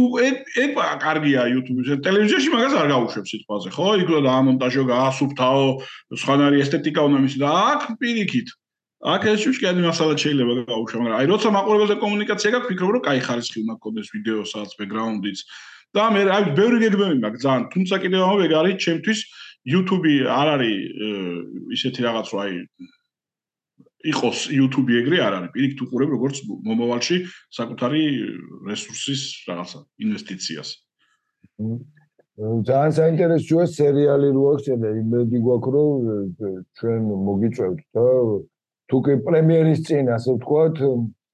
ეგ 0.62 0.72
კარგია 1.02 1.42
YouTube-ზე. 1.58 1.94
ტელევიზიაში 2.06 2.50
მაგას 2.54 2.74
არ 2.76 2.88
გაუშვებ 2.94 3.26
სიტყვაზე, 3.34 3.70
ხო? 3.74 3.88
იქ 4.04 4.10
და 4.26 4.32
ამონტაჟო 4.36 4.84
გაასუფთავო, 4.94 5.68
სხვანაირი 6.22 6.58
ესთეტიკა 6.60 7.02
უნდა 7.08 7.20
მისი 7.26 7.38
და 7.40 7.50
აქ 7.50 7.82
პირიქით 7.98 8.50
აქ 9.00 9.22
ეს 9.32 9.40
შუშკიანი 9.48 9.82
მასალა 9.88 10.14
შეიძლება 10.20 10.54
გაუშვო, 10.68 10.98
მაგრამ 11.00 11.20
აი 11.24 11.28
როცა 11.32 11.50
მაყურებელთა 11.56 11.96
კომუნიკაცია 12.04 12.50
გაქვს, 12.52 12.68
ფიქრობ 12.68 12.90
რომ 13.00 13.04
კაი 13.08 13.20
ხარისხი 13.24 13.58
უნდა 13.64 13.74
გქონდეს 13.80 14.08
ვიდეოსაც, 14.12 14.70
ბექგრაუნდიც 14.76 15.40
და 15.96 16.04
მე 16.14 16.22
აი 16.36 16.44
ბევრი 16.58 16.78
გეგმები 16.86 17.18
მაქვს 17.24 17.44
ძალიან, 17.46 17.64
თუმცა 17.74 17.96
კიდევ 18.04 18.22
ამ 18.30 18.40
ეგ 18.46 18.52
არის 18.62 18.76
ჩემთვის 18.86 19.20
YouTube 19.74 20.10
არ 20.40 20.48
არის 20.56 20.76
ისეთი 21.76 22.00
რაღაც 22.08 22.28
რომ 22.34 22.40
აი 22.46 22.54
იყოს 24.14 24.38
YouTube 24.56 24.90
ეგრე 24.96 25.18
არ 25.20 25.34
არის. 25.38 25.52
პირიქით 25.56 25.80
უყურებ 25.84 26.10
როგორც 26.16 26.36
მომავალში 26.48 27.18
საკუთარი 27.58 28.04
რესურსის 28.70 29.22
რაღაცა 29.50 29.80
ინვესტიციას. 30.06 30.70
ძალიან 32.40 32.92
საინტერესოა 32.96 33.64
სერიალი 33.68 34.30
რო 34.32 34.44
აქვს 34.54 34.66
და 34.80 34.90
იმედი 35.04 35.38
გვაქვს 35.44 35.72
რომ 35.76 35.90
ჩვენ 36.80 37.02
მოგიწევთ 37.28 37.80
და 37.96 38.06
თუ 38.90 38.98
კი 39.06 39.14
პრემიერის 39.28 39.80
წინ 39.88 40.06
ასე 40.16 40.30
ვთქვათ 40.40 40.76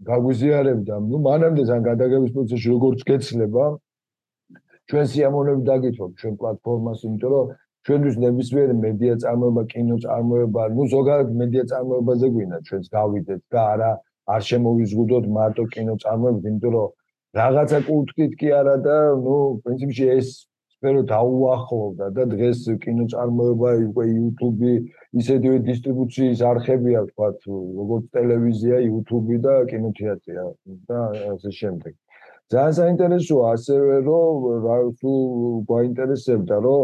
გაგვიზიარებდა 0.10 0.96
ნუ 1.06 1.18
მანამდე 1.28 1.62
ძალიან 1.70 1.86
გადაგების 1.90 2.32
პროცესში 2.36 2.68
როგორც 2.74 3.00
გეცლება 3.10 3.66
ჩვენ 4.92 5.06
სიამოვნებით 5.12 5.64
დაგითხოვ 5.70 6.10
ჩვენ 6.22 6.34
პლატფორმას 6.42 7.00
იმიტომ 7.10 7.32
რომ 7.36 7.54
ჩვენთვის 7.86 8.16
ნებისმიერი 8.26 8.76
მედია 8.86 9.16
წარმოება 9.24 9.64
კინო 9.74 9.98
წარმოება 10.06 10.64
ნუ 10.78 10.84
ზოგადად 10.96 11.30
მედია 11.42 11.64
წარმოებაზე 11.72 12.28
გვინდა 12.36 12.60
ჩვენს 12.70 12.88
გავიდეთ 12.98 13.42
და 13.56 13.62
არა 13.74 13.92
არ 14.36 14.42
შემოვიზღუდოთ 14.50 15.26
მარტო 15.38 15.64
კინო 15.76 15.96
წარმოებით 16.06 16.50
იმიტომ 16.52 16.76
რომ 16.78 16.90
რაღაცა 17.42 17.80
კუთხით 17.90 18.34
კი 18.42 18.52
არა 18.60 18.76
და 18.90 18.98
ნუ 19.26 19.38
პრინციპში 19.66 20.06
ეს 20.18 20.30
სფერო 20.86 21.02
დაუახლოვდა 21.10 22.08
და 22.16 22.24
დღეს 22.32 22.60
კინოწარმოება 22.84 23.70
უკვე 23.90 24.06
YouTube 24.12 24.66
ისეთივე 25.22 25.58
დისტრიბუციის 25.70 26.44
არხებია 26.50 27.00
ვთქვათ 27.06 27.48
როგორც 27.80 28.06
ტელევიზია, 28.18 28.82
YouTube 28.86 29.32
და 29.46 29.54
კინოთეატრია 29.72 30.44
და 30.90 31.00
ასე 31.34 31.52
შემდეგ. 31.60 31.94
ძალიან 32.54 32.76
საინტერესოა 32.80 33.46
ასევე 33.56 33.96
რომ 34.10 34.36
რა 34.66 34.78
თუ 35.02 35.14
გვაინტერესებდა 35.70 36.56
რომ 36.66 36.84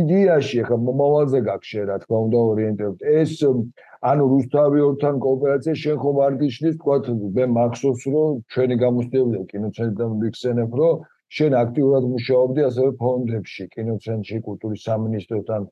იდეაში 0.00 0.60
ხა 0.66 0.76
მომავალზე 0.86 1.40
გაქშე 1.48 1.82
რა 1.90 1.96
თქმა 2.02 2.18
უნდა 2.26 2.38
ორიენტირებთ 2.52 3.00
ეს 3.20 3.32
ანუ 4.10 4.24
რუსთავი 4.34 4.80
ორთან 4.88 5.14
კოოპერაცია 5.26 5.74
შენ 5.82 5.96
ხომ 6.02 6.16
არ 6.26 6.34
გიშლის 6.42 6.76
თქვა 6.78 6.96
მე 7.36 7.44
მახსოვს 7.58 8.02
რომ 8.14 8.30
ჩვენი 8.54 8.76
გამოსტევია 8.84 9.42
კინოცენტრიდან 9.50 10.10
ვიქცენებ 10.22 10.80
რომ 10.80 10.94
შენ 11.34 11.56
აქტიურად 11.58 12.04
მუშაობდი 12.12 12.64
ასევე 12.70 12.90
ფონდებში, 13.00 13.64
კინოცენტრში, 13.74 14.38
კულტურის 14.46 14.84
სამინისტროსთან. 14.86 15.66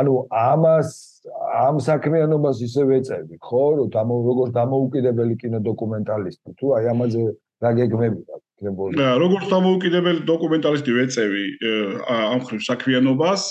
ანუ 0.00 0.12
ამას 0.42 0.88
ამ 1.66 1.76
საქმიანობას 1.88 2.62
ისე 2.66 2.82
ვეწევი, 2.90 3.38
ხო, 3.46 3.64
რომ 3.78 3.88
დამო 3.94 4.16
როგორც 4.30 4.50
დამოუკიდებელი 4.58 5.34
კინოდოკუმენტალისტი, 5.42 6.50
თუ 6.58 6.66
აი 6.78 6.84
ამაზე 6.94 7.22
რა 7.62 7.70
გეგმები 7.78 8.20
გაქვს? 8.28 8.43
და 8.64 9.06
როგორც 9.20 9.46
დამოუკიდებელი 9.52 10.20
დოკუმენტალისტი 10.28 10.92
ვეწევი 10.96 11.44
ამ 12.08 12.40
ხრივ 12.48 12.60
საქმიანობას, 12.64 13.42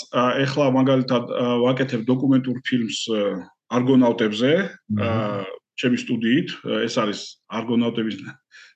ეხლა 0.46 0.66
მაგალითად 0.80 1.24
ვაკეთებ 1.64 2.02
დოკუმენტურ 2.10 2.58
ფილმს 2.66 3.00
არგონავტებზე, 3.74 4.52
ჩემი 5.74 5.98
სტუდიით, 5.98 6.50
ეს 6.86 6.94
არის 7.02 7.20
არგონავტების 7.50 8.16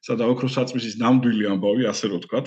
სადა 0.08 0.26
ოქროს 0.32 0.56
საწმისის 0.58 0.95
ნამდვილი 1.02 1.45
ამბავი, 1.52 1.84
ასე 1.89 2.10
რომ 2.10 2.21
ვთქვათ. 2.21 2.45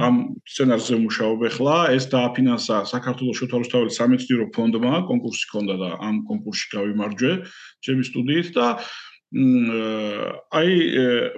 ამ 0.00 0.14
სცენარზე 0.48 0.96
მუშაობ 1.02 1.40
ახლა, 1.48 1.76
ეს 1.96 2.04
დააფინანსა 2.12 2.76
საქართველოს 2.88 3.38
შოთარუსთავის 3.42 3.96
სამეცნიერო 4.00 4.46
ფონდმა, 4.56 4.92
კონკურსი 5.08 5.44
ჰქონდა 5.48 5.74
და 5.82 5.88
ამ 6.00 6.16
კონკურსში 6.28 6.66
გავიმარჯვე 6.72 7.32
ჩემი 7.84 8.02
სტუდიით 8.08 8.48
და 8.56 8.66
აი, 9.32 10.72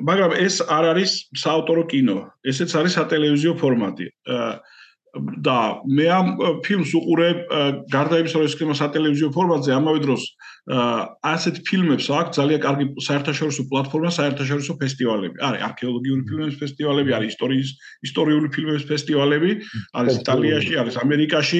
მაგრამ 0.02 0.32
ეს 0.42 0.58
არ 0.66 0.84
არის 0.94 1.12
საავტორო 1.38 1.84
კინო, 1.92 2.16
ესეც 2.42 2.74
არის 2.74 2.96
სატელევიზიო 2.98 3.54
ფორმატი. 3.60 4.08
და 5.14 5.58
მე 5.86 6.06
ამ 6.10 6.26
ფილმს 6.66 6.90
უყურებ 6.98 7.38
გარდა 7.92 8.18
იმისა 8.22 8.40
რომ 8.40 8.48
ეს 8.48 8.56
ფილმი 8.58 8.74
სატელევიზიო 8.80 9.28
ფორმატზე 9.36 9.70
ამავე 9.76 10.00
დროს 10.04 10.22
ასეთ 11.30 11.60
ფილმებს 11.68 12.06
აქვს 12.18 12.34
ძალიან 12.40 12.60
კარგი 12.64 12.86
საერთაშორისო 13.06 13.62
პლატფორმა 13.70 14.10
საერთაშორისო 14.18 14.76
ფესტივალები. 14.82 15.36
არის 15.46 15.64
არქეოლოგიური 15.68 16.22
ფილმების 16.28 16.56
ფესტივალები 16.62 17.10
არის 17.14 17.28
ისტორიის 17.34 17.68
ისტორიული 18.08 18.48
ფილმების 18.54 18.84
ფესტივალები 18.90 19.50
არის 20.02 20.14
იტალიაში 20.24 20.74
არის 20.82 20.94
ამერიკაში. 21.04 21.58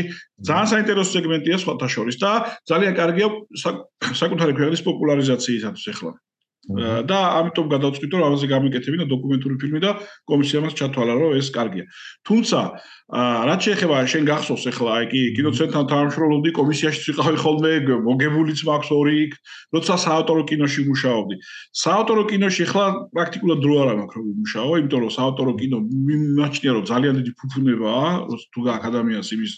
ძალიან 0.48 0.68
საინტერესო 0.74 1.10
სეგმენტია 1.14 1.56
სხვათა 1.62 1.88
შორის 1.94 2.16
და 2.24 2.30
ძალიან 2.70 2.92
კარგია 2.98 3.26
საკუთარი 4.22 4.52
ქვეყნის 4.58 4.82
პოპულარიზაციისათვის 4.88 5.86
ახლა 5.94 6.12
და 6.64 7.18
ამიტომ 7.44 7.66
გადავწყვიტე 7.74 8.14
რომ 8.16 8.24
ამაზე 8.24 8.46
გამიკეთებინა 8.48 9.04
დოკუმენტური 9.12 9.56
ფილმი 9.60 9.80
და 9.84 9.90
კომისიამ 10.30 10.68
ჩათვალა 10.72 11.14
რომ 11.20 11.36
ეს 11.36 11.48
კარგია. 11.52 11.84
თუმცა 12.24 12.60
რაც 13.48 13.60
შეეხება 13.68 13.96
შენ 14.08 14.24
გახსოვს 14.24 14.64
ახლა 14.72 14.90
აი 14.96 15.04
კი 15.12 15.20
კინოცენტრთან 15.36 15.84
თანამშრომლობდი 15.92 16.50
კომისიაში 16.56 17.00
ვიყავი 17.12 17.36
ხოლმე 17.44 17.72
მოგებულიც 18.08 18.60
მაქვს 18.64 18.90
ორი 18.96 19.14
იქ 19.28 19.32
როცა 19.76 19.94
საავტორო 20.04 20.42
კინოში 20.48 20.80
მუშაობდი. 20.88 21.34
საავტორო 21.84 22.22
კინოში 22.32 22.62
ახლა 22.64 22.84
პრაქტიკულად 23.12 23.58
დრო 23.60 23.74
არ 23.84 23.88
მაქვს 24.00 24.16
რომ 24.16 24.24
ვიმუშაო, 24.24 24.70
იმიტომ 24.80 25.00
რომ 25.04 25.12
საავტორო 25.18 25.52
კინო 25.60 25.78
მიმაჩნია 25.84 26.72
რომ 26.72 26.84
ძალიან 26.88 27.14
დიდი 27.20 27.32
ფუფუნებაა, 27.38 28.08
თუ 28.52 28.60
გაქვს 28.64 28.88
ადამიანს 28.88 29.28
იმის 29.36 29.52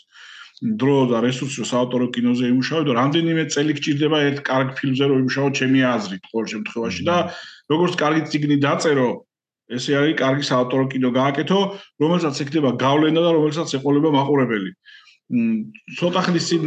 დრო 0.57 0.97
და 1.13 1.21
რესურსი 1.21 1.67
საავტორო 1.69 2.07
კინოზე 2.17 2.49
იმუშავე 2.49 2.85
და 2.89 2.93
რამდენიმე 2.97 3.43
წელი 3.53 3.73
გჭირდება 3.77 4.19
ერთ 4.29 4.39
კარგ 4.49 4.69
ფილმზე 4.79 5.05
რომ 5.11 5.19
იმუშაო 5.23 5.49
ჩემი 5.59 5.81
აზრით 5.85 6.25
ყოველ 6.33 6.47
შემთხვევაში. 6.53 7.03
და 7.05 7.17
როგორც 7.69 7.93
კარგი 8.01 8.23
ციგნი 8.33 8.57
დაწერო 8.65 9.09
ესე 9.77 9.93
არის 10.01 10.15
კარგი 10.17 10.45
საავტორო 10.49 10.85
კინო 10.93 11.11
გააკეთო 11.13 11.61
რომელსაც 12.01 12.35
ექნება 12.45 12.71
გავლენა 12.81 13.21
და 13.21 13.31
რომელსაც 13.37 13.69
ეყოლება 13.77 14.09
მაყურებელი. 14.17 14.71
ცოტა 15.99 16.21
ხნის 16.25 16.45
წინ 16.49 16.65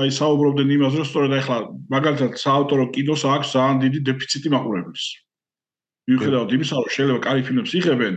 აი 0.00 0.10
საუბრობდნენ 0.16 0.68
იმაზე 0.78 0.96
რომ 1.02 1.08
სწორედ 1.10 1.32
ახლა 1.42 1.58
მაგალითად 1.92 2.30
საავტორო 2.40 2.84
კინოს 2.94 3.22
აქვს 3.36 3.48
ძალიან 3.52 3.76
დიდი 3.84 4.00
დეფიციტი 4.08 4.48
მაყურებლის. 4.54 5.04
მიუხედავად 6.08 6.48
იმისა 6.56 6.74
რომ 6.78 6.88
შეიძლება 6.96 7.20
კარგი 7.26 7.42
ფილმებს 7.50 7.72
იღებენ 7.80 8.14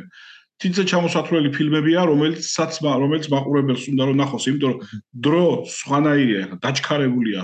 თითზე 0.62 0.84
ჩამოსათვლელი 0.92 1.50
ფილმებია, 1.56 2.06
რომელიცაც 2.10 2.74
რომელიც 2.84 3.26
მაყურებელს 3.34 3.84
უნდა 3.94 4.04
რომ 4.10 4.18
ნახოს, 4.22 4.44
იმიტომ 4.48 4.70
რომ 4.74 4.80
დრო 5.26 5.46
სხვანაირია, 5.78 6.42
ხა 6.50 6.58
დაჩქარებულია. 6.64 7.42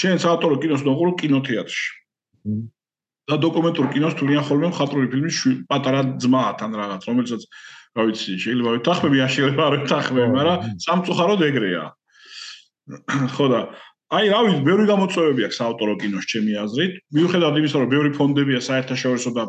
შენ 0.00 0.16
საავტორო 0.22 0.56
კინოს 0.62 0.82
ნოყურო 0.86 1.12
კინოთეატრში. 1.20 1.88
და 3.30 3.36
დოკუმენტურ 3.38 3.86
კინოს 3.94 4.14
თურიან 4.18 4.42
ხოლმე 4.42 4.68
მხატვრული 4.74 5.08
ფილმის 5.12 5.36
პატარა 5.70 6.00
ძმა 6.22 6.44
თან 6.58 6.72
რაღაც, 6.74 7.02
რომელსაც 7.06 7.42
რა 7.94 8.02
ვიცი, 8.10 8.32
შეიძლება 8.42 8.70
ვეთახმები, 8.74 9.18
არ 9.22 9.30
შეიძლება 9.34 9.62
არ 9.70 9.74
ვეთახმები, 9.78 10.30
მაგრამ 10.34 10.58
სამწუხაროდ 10.86 11.40
ეგრეა. 11.50 11.84
ხო 13.34 13.46
და 13.50 13.60
აი 14.10 14.26
რა 14.26 14.38
ვიცი, 14.42 14.62
ბევრი 14.66 14.84
გამოწვევები 14.90 15.44
აქვს 15.46 15.58
საავტორო 15.60 15.92
კინოს 16.02 16.26
ჩემი 16.26 16.52
აზრით. 16.58 16.94
მიუხედავად 17.14 17.56
იმისა, 17.60 17.76
რომ 17.78 17.90
ბევრი 17.94 18.10
ფონდებია 18.18 18.60
საერთაშორისო 18.66 19.30
და 19.38 19.44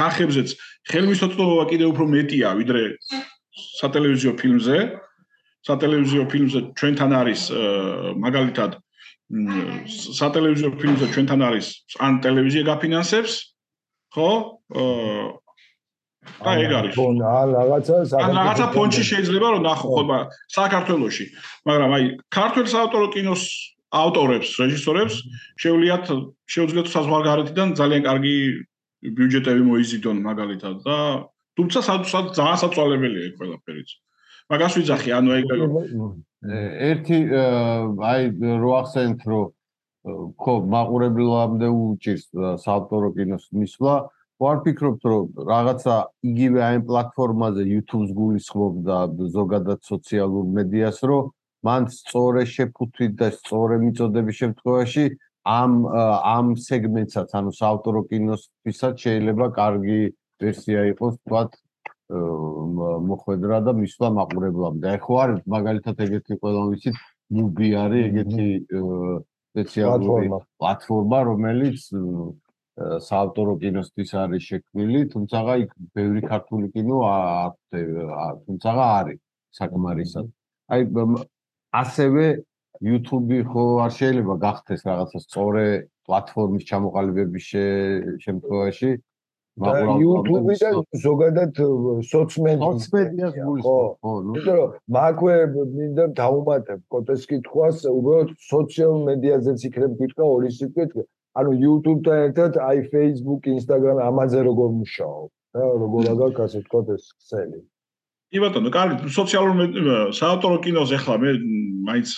თანხებზეც 0.00 0.48
ხელმისაწვდომობა 0.88 1.64
კიდევ 1.68 1.88
უფრო 1.92 2.04
მეტია 2.16 2.48
ვიდრე 2.56 2.82
სატელევიზიო 3.84 4.32
ფილმზე. 4.40 4.78
სატელევიზიო 5.68 6.24
ფილმზე 6.32 6.60
ჩვენთან 6.78 7.10
არის 7.20 7.40
მაგალითად 8.24 8.70
სატელევიზიო 9.28 10.70
ფილმზე 10.80 11.06
ჩვენთან 11.12 11.40
არის 11.44 11.66
ან 12.00 12.12
ტელევიზია 12.24 12.62
გაფინანსებს, 12.64 13.32
ხო? 14.16 14.30
აი 16.48 16.56
ეგ 16.64 16.72
არის. 16.80 16.94
ან 16.96 17.48
რაღაცა 17.60 17.96
ან 18.24 18.30
რაღაცა 18.40 18.66
ფონდში 18.72 19.02
შეიძლება 19.04 19.48
რომ 19.52 19.62
ნახო 19.68 19.86
ხო 19.92 20.02
საქართველოში. 20.48 21.24
მაგრამ 21.68 21.90
აი 21.92 22.04
ქართულ 22.32 22.64
საავტორო 22.72 23.06
კინოს 23.12 23.44
ავტორებს, 23.88 24.48
რეჟისორებს 24.60 25.14
შეუძლიათ 25.62 26.04
შეუძლიათ 26.52 26.88
საზღვარგარეთიდან 26.92 27.68
ძალიან 27.78 28.02
კარგი 28.04 28.34
ბიუჯეტები 29.16 29.62
მოიზიდონ 29.64 30.16
მაგალითად 30.28 30.76
და 30.84 30.96
თუმცა 31.56 31.78
ძალიან 32.36 32.58
საწვალებელია 32.62 33.22
ეს 33.28 33.34
ყველაფერიც. 33.40 33.88
მაგას 34.48 34.72
ვიძახი, 34.78 35.10
ანუ 35.18 35.30
ეგ 35.38 35.46
ერთი 36.92 37.18
აი 38.10 38.22
რო 38.62 38.70
ახსენეთ 38.80 39.20
რომ 39.28 39.46
ხო 40.40 40.54
მაყურებლამდე 40.72 41.68
უჭირს 41.68 42.26
საავტორო 42.64 43.08
კინოს 43.16 43.44
მისვლა, 43.52 43.94
ვარ 44.38 44.56
ფიქრობთ 44.64 45.02
რომ 45.10 45.24
რაღაცა 45.48 45.94
იგივე 46.30 46.60
აი 46.68 46.78
პლატფორმაზე 46.88 47.62
YouTube-ს 47.74 48.10
გულისხმობდა 48.14 48.96
ზოგადად 49.34 49.80
სოციალურ 49.82 50.44
მედიას 50.58 50.98
რომ 51.10 51.24
მან 51.66 51.82
სწორე 51.90 52.42
შეფუთვით 52.54 53.12
და 53.20 53.28
სწორე 53.38 53.76
მიწოდების 53.84 54.36
შემთხვევაში 54.42 55.04
ამ 55.48 55.72
ამ 55.88 56.46
სეგმენტსაც, 56.68 57.28
ანუ 57.38 57.50
საავტორო 57.60 58.00
კინოსთვისაც 58.10 58.94
შეიძლება 59.04 59.46
კარგი 59.58 60.00
ვერსია 60.42 60.80
იყოს, 60.92 61.14
თქვათ 61.24 61.50
მოხვედრა 63.08 63.58
და 63.66 63.72
მისვლა 63.80 64.08
მაყურებლამდე. 64.18 64.86
აი 64.92 64.98
ხო 65.04 65.14
არის 65.22 65.40
მაგალითად 65.54 65.96
ეგეთი 66.06 66.34
ყველა 66.42 66.62
ვიცით, 66.68 66.96
მუბი 67.36 67.68
არის 67.84 68.02
ეგეთი 68.08 68.46
სპეციალური 69.48 70.28
პლატფორმა, 70.58 71.18
რომელიც 71.30 71.80
საავტორო 73.08 73.52
კინოსთვის 73.62 74.10
არის 74.22 74.42
შექმნილი, 74.50 75.00
თუმცა 75.12 75.38
იქ 75.64 75.70
ბევრი 75.98 76.20
ქართული 76.32 76.66
კინო 76.74 76.98
აქვს, 77.08 77.66
თუმცა 78.46 78.70
არის 79.00 79.18
საკმარისად. 79.58 80.26
აი 80.72 80.80
ასევე 81.74 82.24
YouTube-ი 82.78 83.38
ხო 83.50 83.64
არ 83.84 83.92
შეიძლება 83.98 84.34
გახდეს 84.44 84.80
რაღაცა 84.88 85.18
სწორე 85.26 85.66
პლატფორმის 86.06 86.62
ჩამოყალიბების 86.70 87.46
შემთხვევაში? 88.24 88.90
YouTube-ი 89.58 90.54
და 90.62 90.70
ზოგადად 91.02 91.52
სოციმედიას 92.06 93.34
გულისხმობ 93.42 93.90
ხო 93.98 94.12
ნუ. 94.26 94.32
იმიტომ 94.38 94.56
რომ 94.58 94.76
მაქვე 94.96 95.34
მინდა 95.78 96.04
დავუმატებ 96.20 96.80
კოტეს 96.94 97.22
კითხვას 97.30 97.76
უბრალოდ 97.90 98.28
სოციალურ 98.38 99.00
მედიაზეც 99.10 99.58
იქნებ 99.68 99.92
გითხრა 99.98 100.24
ორი 100.36 100.50
სიტყვით 100.58 100.92
ანუ 101.38 101.50
YouTube-თან 101.64 102.18
ერთად 102.28 102.52
აი 102.68 102.78
Facebook, 102.92 103.42
Instagram 103.56 103.98
ამაზე 104.06 104.38
როგორ 104.46 104.70
მუშაობ 104.78 105.28
და 105.58 105.66
როგორ 105.82 106.02
აგაკ 106.14 106.40
ასე 106.46 106.62
თქვა 106.66 106.80
ეს 106.94 107.04
ქსელი 107.18 107.60
კი 108.28 108.42
ბატონო, 108.42 108.70
კარგი, 108.72 109.08
სოციალურ 109.14 110.12
საავტორო 110.12 110.58
კინოზე 110.64 110.98
ახლა 110.98 111.14
მე 111.22 111.30
მაინც 111.88 112.10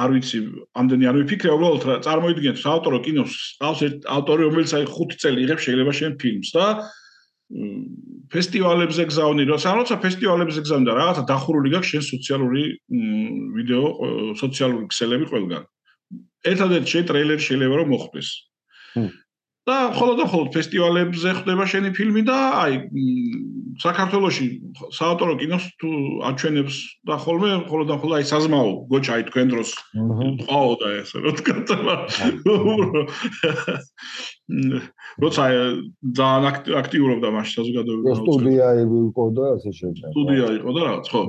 არ 0.00 0.14
ვიცი, 0.16 0.38
ამდენი 0.80 1.08
არ 1.10 1.18
ვიფიქრე, 1.20 1.50
უბრალოდ 1.52 1.82
წარმოიდგინეთ 2.06 2.60
საავტორო 2.62 3.00
კინოს 3.04 3.34
ყავს 3.60 3.82
ერთ 3.84 4.08
ავტორი, 4.16 4.46
რომელიც 4.48 4.72
აი 4.78 4.86
5 4.88 5.18
წელი 5.20 5.44
იღებს 5.44 5.66
შეიძლება 5.68 5.92
შენ 6.00 6.16
ფილმს 6.22 6.50
და 6.56 6.64
ფესტივალებზე 8.30 9.04
გზავნი, 9.10 9.44
როცა 9.50 9.96
ფესტივალებზე 10.00 10.60
გზავნი 10.64 10.86
და 10.88 10.94
რაღაცა 10.96 11.22
დახურული 11.28 11.68
გაქვს 11.74 11.90
შენ 11.92 12.02
სოციალური 12.08 12.64
ვიდეო, 13.58 13.86
სოციალური 14.40 14.86
ქსელები 14.88 15.26
ყველგან. 15.28 15.62
ერთადერთი 16.48 16.88
შენ 16.94 17.04
ტრეილერი 17.10 17.42
შეიძლება 17.44 17.74
რომ 17.76 17.88
მოხდეს. 17.92 18.28
და 19.68 19.76
ხოლმე 19.94 20.14
და 20.18 20.24
ხოლმე 20.30 20.50
ფესტივალებზე 20.56 21.30
ხდება 21.44 21.64
შენი 21.68 21.90
ფილმი 21.94 22.22
და 22.26 22.36
აი 22.64 22.74
საქართველოში 23.78 24.46
საავტორო 24.96 25.34
კინოს 25.40 25.64
თუ 25.80 25.90
აჩვენებს 26.30 26.76
და 27.06 27.14
ხოლმე 27.22 27.50
ხოლმე 27.70 27.86
და 27.90 27.96
ხოლმე 28.02 28.16
აი 28.18 28.26
საზმაო 28.30 28.70
გოჩა 28.90 29.12
აი 29.16 29.22
თქვენ 29.30 29.46
დროს 29.54 29.70
ყაო 30.50 30.72
და 30.80 30.88
ესე 31.00 31.16
რა 31.24 31.32
თქვა 31.38 31.94
როცა 35.24 35.42
ძალიან 36.18 36.44
აქტიურობდა 36.80 37.28
მაშინ 37.36 37.54
საზოგადოება 37.58 38.14
სტუდია 38.20 38.68
იყო 38.84 39.24
და 39.38 39.44
ასე 39.56 39.70
შემდეგ. 39.80 40.08
სტუდია 40.14 40.46
იყო 40.58 40.70
და 40.74 40.80
რაღაც 40.88 41.06
ხო 41.14 41.22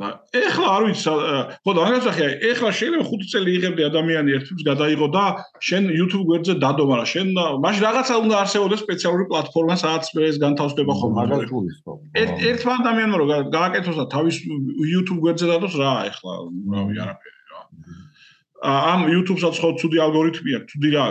ეხლა 0.00 0.66
არ 0.74 0.82
ვიცი 0.88 1.12
ხო 1.60 1.72
და 1.76 1.80
რაღაცახი 1.84 2.26
ეხლა 2.50 2.70
შეიძლება 2.78 3.04
5 3.10 3.32
წელი 3.32 3.50
იღებდი 3.56 3.82
ადამიანი 3.90 4.30
ერთს 4.36 4.62
გადაიღო 4.68 5.08
და 5.16 5.24
შენ 5.68 5.82
YouTube 5.92 6.24
გვერდზე 6.30 6.54
დადო 6.64 6.84
მაგრამ 6.90 7.10
შენ 7.12 7.26
მაშინ 7.64 7.82
რაღაცა 7.86 8.14
უნდა 8.24 8.36
არსებობდეს 8.42 8.84
სპეციალური 8.84 9.24
პლატფორმა 9.28 9.76
სადაც 9.82 10.04
ეს 10.30 10.36
განთავსდება 10.44 10.92
მაგას 11.20 11.44
გულისხმობ 11.52 11.98
ერთ 12.22 12.34
ერთ 12.50 12.62
ადამიანმა 12.80 13.16
რომ 13.20 13.28
გააკეთოს 13.52 13.96
და 14.00 14.06
თავის 14.14 14.36
YouTube 14.94 15.20
გვერდზე 15.24 15.46
დადოს 15.52 15.74
რა 15.76 15.92
ეხლა 16.08 16.32
რავი 16.76 16.94
არაფერი 17.04 17.38
რა. 17.52 17.60
ამ 18.60 19.08
YouTube-საც 19.08 19.56
ხო 19.56 19.68
ცუდი 19.80 19.98
ალგორითმი 20.04 20.50
აქვს, 20.60 20.68
ცუდი 20.68 20.90
რა, 20.92 21.04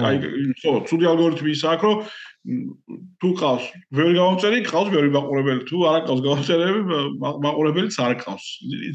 კაი, 0.00 0.16
ხო, 0.60 0.72
ცუდი 0.88 1.04
ალგორითმი 1.12 1.50
ის 1.52 1.64
აქვს, 1.68 1.84
რომ 1.84 1.96
თუ 2.42 3.28
ყავს 3.38 3.64
ბევრი 3.94 4.14
გამომწერი, 4.18 4.58
ყავს 4.66 4.88
ბევრი 4.90 5.10
მაყურებელი, 5.14 5.62
თუ 5.70 5.76
არ 5.92 6.00
ყავს 6.08 6.22
გამომწერები, 6.26 6.80
მაყურებელიც 7.22 7.98
არ 8.02 8.14
ყავს. 8.22 8.46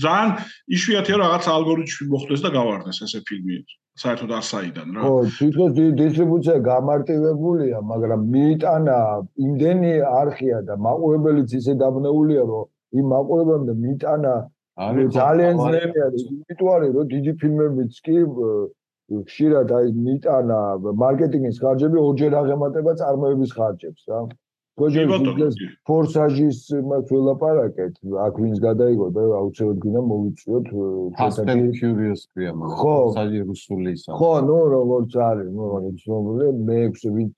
ძალიან 0.03 0.29
იშვიათია 0.75 1.17
რაღაც 1.23 1.43
ალგორითმი 1.55 2.07
მოხდეს 2.11 2.41
და 2.43 2.49
გავარდეს 2.57 2.99
ესე 3.07 3.19
ფილმი. 3.23 3.57
საერთოდ 3.97 4.31
არ 4.37 4.43
საიდან 4.45 4.87
რა. 4.93 5.01
ხო, 5.01 5.13
თვითონ 5.37 5.69
დისტრიბუცია 5.97 6.55
გამარტივებულია, 6.69 7.77
მაგრამ 7.91 8.21
მიიტანა 8.33 8.97
იმდენი 9.47 9.93
არხია 10.21 10.59
და 10.67 10.73
მაყურებელიც 10.85 11.49
ისე 11.57 11.73
დაბნეულია, 11.81 12.43
რომ 12.51 12.65
იმ 12.99 13.05
მაყურებელამდე 13.13 13.73
მიიტანა 13.83 14.33
ძალიან 14.77 15.55
ძნელი 15.57 15.97
არის. 16.05 16.23
იმიტომ 16.29 16.67
არის 16.77 16.91
რომ 16.97 17.05
დიდი 17.13 17.31
ფილმებიც 17.41 17.93
კი 18.05 18.17
ხშირად 19.07 19.71
აი 19.71 19.93
მიტანა 20.07 20.59
მარკეტინგის 21.03 21.61
ხარჯები 21.63 21.97
ორჯერ 22.07 22.33
აღემატება 22.41 22.91
წარმოების 23.01 23.51
ხარჯებს 23.57 24.03
რა. 24.11 24.19
გოჟეს 24.77 25.55
ფორსაჟის 25.89 26.57
მას 26.89 27.05
ველაპარაკეთ, 27.09 27.93
აქ 28.25 28.33
ვინც 28.43 28.57
გადაიგო 28.61 29.07
და 29.15 29.21
აუცილებლად 29.39 29.79
გინდა 29.83 30.01
მოვიწიოთ 30.09 30.67
and 31.53 31.73
Furious 31.79 32.21
ქვია 32.29 32.51
მაგრამ 32.53 32.77
ფორსაჟი 32.83 33.39
რუსული 33.49 33.89
ისა. 33.97 34.11
ხო, 34.19 34.31
ნუ 34.49 34.57
როგორც 34.75 35.11
არის, 35.29 35.49
ნუ 35.55 35.63
რაღაც 35.73 35.95
ცნობილი 36.03 36.47
მე 36.67 36.77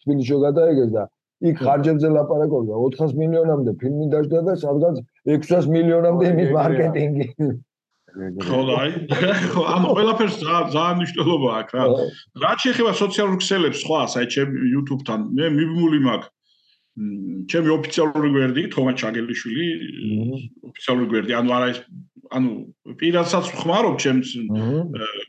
თბილისში 0.04 0.38
გადაიგეს 0.46 0.92
და 0.98 1.04
იქ 1.40 1.56
ხარჯებზე 1.64 2.08
ლაპარაკობდა 2.18 2.74
400 2.84 3.16
მილიონამდე 3.22 3.72
ფილმი 3.80 4.06
დაждდა 4.12 4.40
და 4.50 4.54
სადღაც 4.60 4.96
600 5.32 5.72
მილიონამდე 5.76 6.24
იმის 6.34 6.50
მარკეტინგი. 6.60 7.28
ხო 8.46 8.60
და 8.68 8.74
აი 8.82 8.92
ხო 9.54 9.62
ამ 9.76 9.84
ყველაფერს 9.94 10.36
ძალიან 10.44 10.96
მნიშვნელობა 11.00 11.50
აქვს 11.60 11.74
რა. 11.78 11.84
რაც 12.44 12.58
შეეხება 12.66 12.92
სოციალურ 13.04 13.38
ქსელებს 13.44 13.80
სხვა, 13.84 14.02
აი 14.20 14.26
ჩემ 14.34 14.50
YouTube-თან 14.74 15.20
მე 15.38 15.46
მიბმული 15.60 16.00
მაქვს. 16.08 16.30
ჩემი 17.48 17.70
ოფიციალური 17.80 18.30
გვერდი 18.36 18.64
თომა 18.76 18.92
ჩაგელიშვილი 19.00 19.66
ოფიციალური 20.70 21.06
გვერდი 21.14 21.36
ანუ 21.40 21.50
არა 21.56 21.68
ეს 21.72 21.80
ანუ 22.30 22.50
პირადსაც 23.00 23.46
ხმარობ 23.58 23.96
ჩემს 24.04 24.34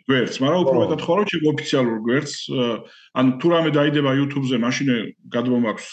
გვერდს 0.08 0.40
მაგრამ 0.42 0.64
უფრო 0.64 0.76
მეტად 0.82 1.04
ხმარობ 1.04 1.30
ჩემ 1.30 1.46
ოფიციალურ 1.52 1.98
გვერდს 2.08 2.34
ანუ 3.16 3.30
თუ 3.40 3.46
რამე 3.54 3.70
დაიდება 3.78 4.10
YouTube-ზე 4.20 4.56
მაშინ 4.66 4.88
გადმომაქვს 5.36 5.88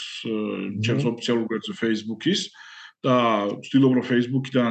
ჩემს 0.84 1.06
ოფიციალურ 1.14 1.46
გვერდზე 1.52 1.74
Facebook-ის 1.78 2.42
და 3.06 3.16
ვცდილობ 3.62 3.92
რომ 3.98 4.06
Facebook-იდან 4.10 4.70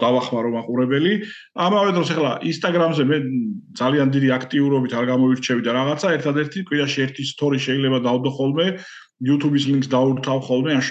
დავახმარო 0.00 0.50
მაყურებელი. 0.56 1.12
ამავე 1.52 1.90
დროს 1.96 2.08
ახლა 2.16 2.32
Instagram-ზე 2.48 3.04
მე 3.04 3.18
ძალიან 3.76 4.08
დიდი 4.14 4.28
აქტიურობით 4.38 4.92
არ 4.96 5.04
გამოვირჩევი 5.12 5.62
და 5.68 5.70
რაღაცა 5.76 6.08
ერთადერთი 6.16 6.58
კვირაში 6.64 6.98
ერთი 7.04 7.22
story 7.28 7.58
შეიძლება 7.60 7.98
დავდო 8.08 8.30
ხოლმე 8.38 8.66
YouTube-ის 9.18 9.64
ლინკს 9.66 9.88
დაურთავ 9.90 10.38
ხოლმე, 10.46 10.74
ან 10.78 10.82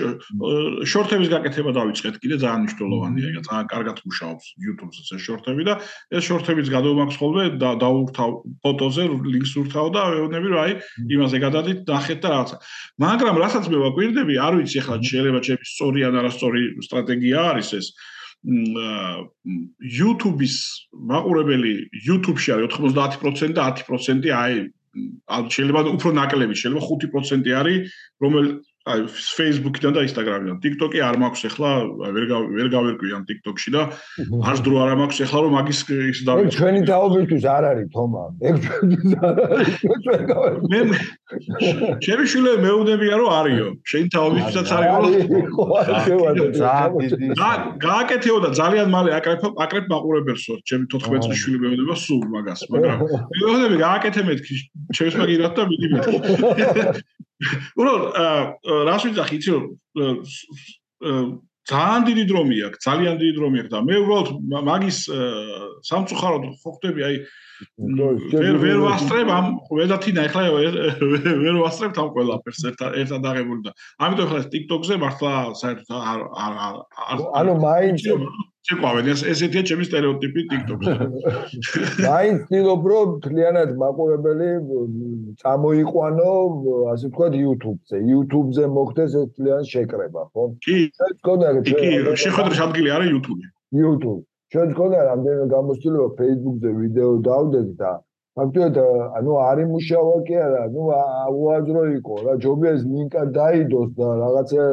შორტების 0.84 1.30
გაკეთება 1.32 1.72
დავიწყეთ 1.78 2.16
კიდე 2.20 2.36
ძალიან 2.44 2.62
მნიშვნელოვანია, 2.68 3.28
რა 3.38 3.42
ძალიან 3.48 3.68
კარგად 3.72 3.98
მუშაობს 4.04 4.46
YouTube-ზე 4.68 5.16
ეს 5.16 5.22
შორტები 5.24 5.64
და 5.64 5.74
ეს 6.12 6.24
შორტებიც 6.28 6.68
გადავმაქვს 6.76 7.20
ხოლმე 7.24 7.44
და 7.56 7.70
დაურთავ 7.80 8.30
ფოტოზე 8.68 9.04
ლინკს 9.32 9.54
ურთავ 9.64 9.88
და 9.96 10.02
ვეუბნები 10.12 10.48
რომ 10.52 10.60
აი 10.60 10.72
იმაზე 11.08 11.38
გადადით, 11.40 11.80
ნახეთ 11.88 12.20
და 12.20 12.28
რაღაცა. 12.36 12.58
მაგრამ 13.00 13.36
რასაც 13.48 13.66
მე 13.72 13.78
ვაკვირდები, 13.88 14.34
არ 14.44 14.54
ვიცი 14.60 14.78
ახლა 14.84 14.96
შეიძლება 15.08 15.40
ჩემი 15.48 15.64
სწორი 15.72 16.00
ან 16.08 16.14
არასწორი 16.20 16.62
სტრატეგია 16.84 17.40
არის 17.56 17.72
ეს. 17.80 17.88
YouTube-ის 19.98 20.56
მაყურებელი 20.94 21.90
YouTube-ში 22.06 22.50
არის 22.54 22.70
90% 22.78 23.58
და 23.58 23.66
10% 23.74 24.30
აი 24.30 24.54
შეიძლება 25.54 25.82
უფრო 25.98 26.10
ნაკლები, 26.20 26.56
შეიძლება 26.62 26.86
5% 27.04 27.54
არის, 27.62 27.98
რომელიც 28.24 28.54
აი 28.88 29.00
Facebook-დან 29.12 29.92
და 29.96 30.02
Instagram-დან. 30.08 30.58
TikTok-ი 30.64 31.00
არ 31.04 31.16
მაქვს 31.20 31.42
ახლა, 31.50 31.72
ვერ 32.16 32.26
ვერ 32.56 32.68
გავერკვი 32.72 33.10
ამ 33.18 33.24
TikTok-ში 33.28 33.70
და 33.76 33.82
არც 34.48 34.60
დრო 34.64 34.76
არ 34.84 34.96
მაქვს 35.02 35.20
ახლა 35.28 35.40
რომ 35.44 35.54
მაგის 35.58 35.80
ის 36.12 36.20
და 36.28 36.32
ჩვენი 36.56 36.82
თაობისთვის 36.88 37.44
არ 37.56 37.64
არის 37.72 37.88
თომა. 37.92 38.24
ეგ 38.48 38.56
ჩვენთვის 38.64 39.14
არ 39.28 39.36
არის. 39.48 39.74
ჩვენ 40.04 40.22
გავერკვი. 40.32 40.68
მე 40.72 40.80
ჩემი 42.06 42.24
შვილები 42.32 42.60
მეუბნებია 42.64 43.16
რომ 43.20 43.30
არისო. 43.40 43.68
შენი 43.92 44.08
თაობისთვისაც 44.16 44.68
არის 44.78 44.96
რომ 44.96 46.32
და 47.42 47.50
გააკეთეო 47.88 48.38
და 48.46 48.50
ძალიან 48.62 48.88
მალე 48.96 49.10
აკრებ 49.20 49.42
აკრებ 49.68 49.86
მაყურებელსო. 49.92 50.54
ჩემი 50.64 50.86
14 50.96 51.28
წლის 51.28 51.38
შვილი 51.44 51.58
მეუბნება 51.64 51.96
სულ 52.08 52.24
მაგას, 52.34 52.62
მაგრამ 52.72 52.98
მეუბნები 53.36 53.76
გააკეთე 53.84 54.22
მეთქი. 54.32 54.56
ჩემს 54.96 55.16
მაგირად 55.20 55.52
და 55.58 55.64
მიდი 55.68 55.88
მეთქი. 55.94 56.16
უბრალოდ 57.78 58.04
რას 58.88 59.04
ვიძახი? 59.08 59.36
იცი 59.38 59.50
რომ 59.56 59.66
ძალიან 61.68 62.02
დიდი 62.08 62.24
დრომი 62.32 62.58
აქვს 62.68 62.80
ძალიან 62.88 63.16
დიდი 63.22 63.34
დრომი 63.38 63.58
აქვს 63.62 63.72
და 63.76 63.80
მე 63.88 63.96
უბრალოდ 64.04 64.30
მაგის 64.68 65.00
სამწუხაროდ 65.90 66.44
ხო 66.64 66.72
ხდები 66.78 67.02
აი 67.08 67.16
ვერ 68.40 68.56
ვერ 68.62 68.78
ვასწრებ 68.86 69.30
ამ 69.34 69.46
ვედათინა 69.68 70.22
ახლა 70.30 70.44
ვერ 70.54 71.56
ვასწრებ 71.60 72.00
ამ 72.04 72.10
ყველაფერს 72.16 72.62
ერთად 72.72 72.92
ერთად 73.02 73.22
აღებული 73.32 73.62
და. 73.66 73.72
ამიტომ 73.98 74.26
ახლა 74.28 74.42
TikTok-ზე 74.54 74.96
მართლა 75.04 75.32
საერთოდ 75.62 75.90
არ 75.92 76.20
არ 76.46 76.54
ანუ 77.42 77.54
მაინც 77.68 78.02
შეყვავენ 78.68 79.10
ეს 79.14 79.22
ესეთია 79.32 79.62
ჩემი 79.70 79.86
стереოტიპი 79.88 80.42
TikTok-ზე. 80.52 80.94
მაინც 82.04 82.40
ვცდილობ 82.48 82.88
რომ 82.92 83.12
ძალიანად 83.26 83.70
მაყურებელი 83.84 84.50
წამოიყვანო, 85.44 86.32
ასე 86.94 87.06
ვთქვათ, 87.12 87.38
YouTube-ზე. 87.44 87.98
YouTube-ზე 88.12 88.66
მოხდეს 88.78 89.12
ეს 89.22 89.30
ძალიან 89.38 89.64
შეკრება, 89.72 90.24
ხო? 90.34 90.44
კი. 90.68 90.78
გქონდა 91.22 91.48
რა. 91.56 91.62
კი, 91.68 91.92
შეხვედრის 92.24 92.60
ადგილი 92.68 92.90
არის 92.98 93.10
YouTube. 93.16 93.42
YouTube. 93.84 94.22
ჩვენ 94.52 94.68
გქონდა 94.76 95.00
რამდენიმე 95.12 95.46
გამოცდილება 95.56 96.10
Facebook-ზე 96.20 96.70
ვიდეო 96.82 97.10
დავდეთ 97.24 97.72
და 97.80 97.92
ფაქტობრივად 98.38 98.76
ანუ 99.18 99.32
არ 99.44 99.58
იმუშავა 99.64 100.16
კი 100.28 100.36
არა, 100.46 100.62
ну 100.76 100.82
უაზრო 101.40 101.84
იყო 101.98 102.16
რა, 102.28 102.34
ჯობია 102.44 102.72
ეს 102.78 102.84
ლინკა 102.92 103.24
დაიდოს 103.38 103.90
და 103.98 104.08
რაღაცა 104.22 104.64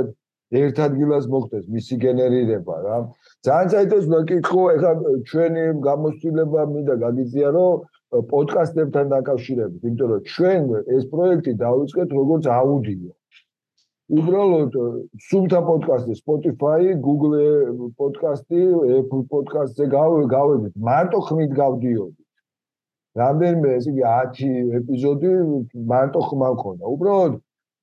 ერთ 0.60 0.76
ადგილას 0.86 1.24
მოხდეს 1.32 1.64
მისი 1.74 1.94
გენერირება 2.04 2.76
რა. 2.84 2.98
ძალიან 3.44 3.68
საერთოდ 3.72 4.04
მეკითხო, 4.12 4.62
ეხლა 4.74 4.90
ჩვენი 5.28 5.64
გამოცდილება 5.86 6.62
მინდა 6.74 6.94
გაგიზია, 7.04 7.48
რომ 7.56 7.72
პოდკასტებთან 8.30 9.06
დაკავშირებით, 9.14 9.80
იმიტომ 9.88 10.08
რომ 10.12 10.20
ჩვენ 10.32 10.62
ეს 10.96 11.04
პროექტი 11.12 11.52
დავიწყეთ 11.64 12.08
როგორც 12.18 12.44
აუდიო. 12.58 13.12
უბრალოდ 14.18 14.72
სულთა 15.28 15.60
პოდკასტი, 15.68 16.12
Spotify, 16.22 16.80
Google 17.06 17.36
პოდკასტი, 18.00 18.60
Apple 19.00 19.24
პოდკასტზე 19.32 19.84
გავედით, 19.92 20.74
მარტო 20.88 21.18
ხმით 21.28 21.52
გავდიოდი. 21.60 22.20
რამდენიმე 23.20 23.68
ესე 23.78 23.90
იგი 23.94 24.04
10 24.10 24.72
ეპიზოდი 24.78 25.30
მარტო 25.92 26.20
ხმა 26.28 26.48
მქონდა. 26.54 26.84
უბრალოდ 26.94 27.32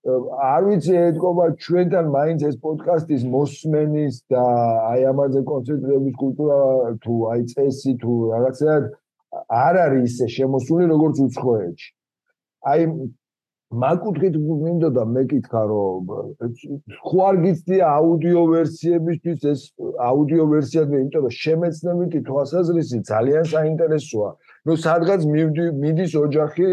არ 0.01 0.63
ვიცი 0.65 0.93
ეთქობა 0.97 1.45
ჩვენთან 1.61 2.07
მაინც 2.09 2.43
ეს 2.49 2.55
პოდკასტის 2.65 3.23
მოსმენის 3.33 4.15
და 4.33 4.43
აი 4.89 5.01
ამაზე 5.13 5.41
კონცენტრირების 5.45 6.15
კულტურა 6.21 6.57
თუ 7.05 7.13
აი 7.33 7.41
წესი 7.53 7.93
თუ 8.01 8.13
რაღაცა 8.33 8.77
არ 9.61 9.75
არის 9.85 10.05
ისე 10.09 10.27
შემოსული 10.37 10.85
როგორც 10.89 11.21
უცხოეთში. 11.25 11.89
აი 12.71 12.81
მაგუთხით 13.71 14.35
მინდოდა 14.41 15.03
მეკითხა 15.15 15.61
რომ 15.69 16.09
ხო 17.07 17.19
არ 17.29 17.35
გიცდია 17.45 17.85
აუდიო 17.97 18.41
ვერსიებისთვის 18.55 19.39
ეს 19.53 19.61
აუდიო 20.09 20.43
ვერსიები 20.53 20.93
იმიტომ 20.97 21.21
რომ 21.29 21.35
შემეცნებითი 21.43 22.19
თვალსაზრისით 22.27 23.01
ძალიან 23.13 23.45
საინტერესოა. 23.53 24.29
ნუ 24.65 24.73
სადღაც 24.85 25.21
მიდის 25.29 26.11
ოჯახი 26.25 26.67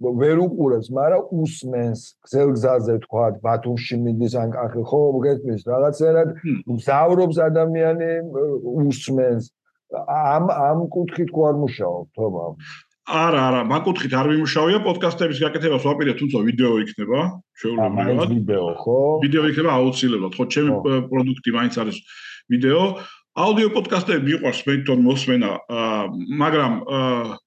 ვერ 0.00 0.38
უყურებს, 0.40 0.88
მაგრამ 0.96 1.22
უსმენს 1.44 2.00
გზელგზაზე 2.24 2.94
თქვა 3.04 3.24
ბათუმში 3.44 3.96
მიდის 4.00 4.34
ან 4.40 4.48
კახი 4.56 4.82
ხო 4.88 5.00
მოგესმის 5.16 5.62
რაღაცერად 5.68 6.28
მზავრობს 6.72 7.36
ადამიანი 7.36 8.10
usmens 8.88 9.52
ამ 9.90 10.48
ამ 10.48 10.78
კუთხით 10.88 11.28
ხო 11.34 11.42
არ 11.50 11.56
მუშაობ 11.60 12.06
თომა? 12.16 12.46
არა 13.10 13.40
არა 13.50 13.60
მაგუთხით 13.66 14.12
არ 14.14 14.26
მიმუშავია 14.32 14.78
პოდკასტების 14.86 15.38
გაკეთებას 15.44 15.84
ვაპირე 15.84 16.12
თუმცა 16.16 16.38
ვიდეო 16.48 16.74
იქნება 16.86 17.20
შეუძლებლად 17.60 18.30
ვიდეო 18.38 18.68
ხო? 18.80 18.98
ვიდეო 19.24 19.44
იქნება 19.50 19.70
აუცილებლად 19.76 20.32
ხო 20.38 20.44
ჩემი 20.54 20.70
პროდუქტი 21.10 21.50
მაინც 21.58 21.74
არის 21.82 21.96
ვიდეო. 22.54 22.82
აუდიო 23.40 23.68
პოდკასტები 23.74 24.22
მიყვარს 24.26 24.60
მე 24.66 24.72
თვითონ 24.78 25.00
მოსმენა 25.06 25.50
მაგრამ 26.42 26.72
აა 26.86 27.38